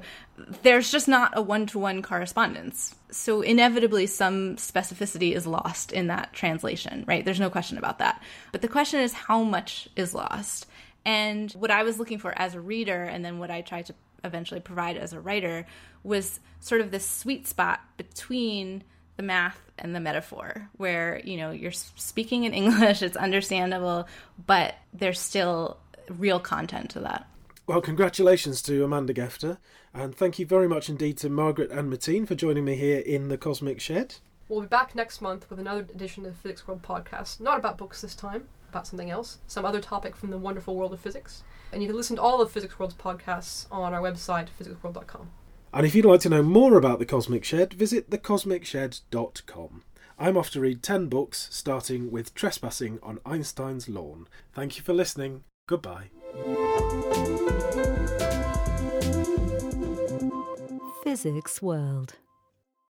there's 0.64 0.92
just 0.92 1.08
not 1.08 1.38
a 1.38 1.42
one 1.42 1.66
to 1.68 1.80
one 1.80 2.02
correspondence. 2.02 2.96
So 3.12 3.42
inevitably, 3.42 4.08
some 4.08 4.56
specificity 4.56 5.36
is 5.36 5.46
lost 5.46 5.92
in 5.92 6.08
that 6.08 6.34
translation, 6.34 7.04
right? 7.08 7.24
There's 7.24 7.40
no 7.40 7.50
question 7.50 7.78
about 7.78 8.00
that. 8.00 8.22
But 8.52 8.62
the 8.62 8.68
question 8.68 9.02
is 9.02 9.14
how 9.14 9.44
much 9.44 9.90
is 9.96 10.14
lost? 10.14 10.66
And 11.06 11.52
what 11.52 11.72
I 11.72 11.84
was 11.84 12.00
looking 12.00 12.18
for 12.18 12.38
as 12.38 12.56
a 12.56 12.62
reader, 12.62 13.04
and 13.04 13.24
then 13.24 13.38
what 13.38 13.52
I 13.52 13.62
tried 13.62 13.88
to 13.88 13.96
eventually 14.24 14.62
provide 14.62 14.96
as 14.96 15.12
a 15.12 15.20
writer, 15.20 15.66
was 16.04 16.40
sort 16.62 16.80
of 16.80 16.92
this 16.92 17.08
sweet 17.08 17.46
spot 17.46 17.82
between 17.98 18.84
the 19.18 19.24
math 19.24 19.60
and 19.78 19.96
the 19.96 20.00
metaphor 20.00 20.70
where 20.78 21.22
you 21.24 21.38
know 21.38 21.52
you're 21.52 21.72
speaking 21.72 22.44
in 22.44 22.54
english 22.64 23.02
it's 23.02 23.18
understandable 23.18 24.08
but 24.46 24.76
there's 24.94 25.20
still 25.20 25.78
real 26.10 26.40
content 26.40 26.90
to 26.92 27.00
that. 27.00 27.28
Well 27.68 27.82
congratulations 27.82 28.62
to 28.64 28.84
amanda 28.84 29.14
gefter 29.14 29.58
and 29.94 30.16
thank 30.16 30.40
you 30.40 30.46
very 30.46 30.68
much 30.68 30.90
indeed 30.90 31.18
to 31.20 31.30
margaret 31.30 31.72
and 31.72 31.92
mateen 31.92 32.28
for 32.28 32.36
joining 32.36 32.66
me 32.66 32.76
here 32.76 33.00
in 33.00 33.30
the 33.30 33.38
cosmic 33.38 33.80
shed. 33.80 34.16
We'll 34.50 34.62
be 34.62 34.68
back 34.68 34.96
next 34.96 35.22
month 35.22 35.50
with 35.50 35.60
another 35.60 35.82
edition 35.82 36.26
of 36.26 36.34
the 36.34 36.38
physics 36.38 36.68
world 36.68 36.82
podcast. 36.82 37.40
Not 37.40 37.58
about 37.58 37.78
books 37.78 38.02
this 38.02 38.16
time 38.16 38.48
about 38.70 38.88
something 38.88 39.12
else 39.12 39.38
some 39.48 39.66
other 39.66 39.80
topic 39.80 40.16
from 40.16 40.32
the 40.32 40.38
wonderful 40.38 40.76
world 40.76 40.94
of 40.94 41.00
physics. 41.00 41.44
And 41.72 41.82
you 41.82 41.88
can 41.88 41.96
listen 41.96 42.18
to 42.18 42.22
all 42.22 42.42
of 42.42 42.52
physics 42.52 42.78
world's 42.78 42.96
podcasts 42.96 43.68
on 43.72 43.94
our 43.94 44.02
website 44.02 44.48
physicsworld.com 44.60 45.30
and 45.74 45.86
if 45.86 45.96
you'd 45.96 46.06
like 46.06 46.22
to 46.22 46.30
know 46.30 46.44
more 46.44 46.78
about 46.78 47.00
the 47.00 47.06
Cosmic 47.06 47.44
Shed, 47.44 47.74
visit 47.74 48.10
thecosmicshed.com. 48.10 49.84
I'm 50.20 50.38
off 50.38 50.52
to 50.52 50.60
read 50.60 50.84
10 50.84 51.08
books, 51.08 51.48
starting 51.52 52.12
with 52.12 52.36
Trespassing 52.36 53.00
on 53.02 53.20
Einstein's 53.26 53.90
Lawn. 53.90 54.28
Thank 54.54 54.78
you 54.78 54.84
for 54.84 54.94
listening. 54.94 55.44
Goodbye. 55.68 56.12
Physics 61.04 61.62
World. 61.62 62.16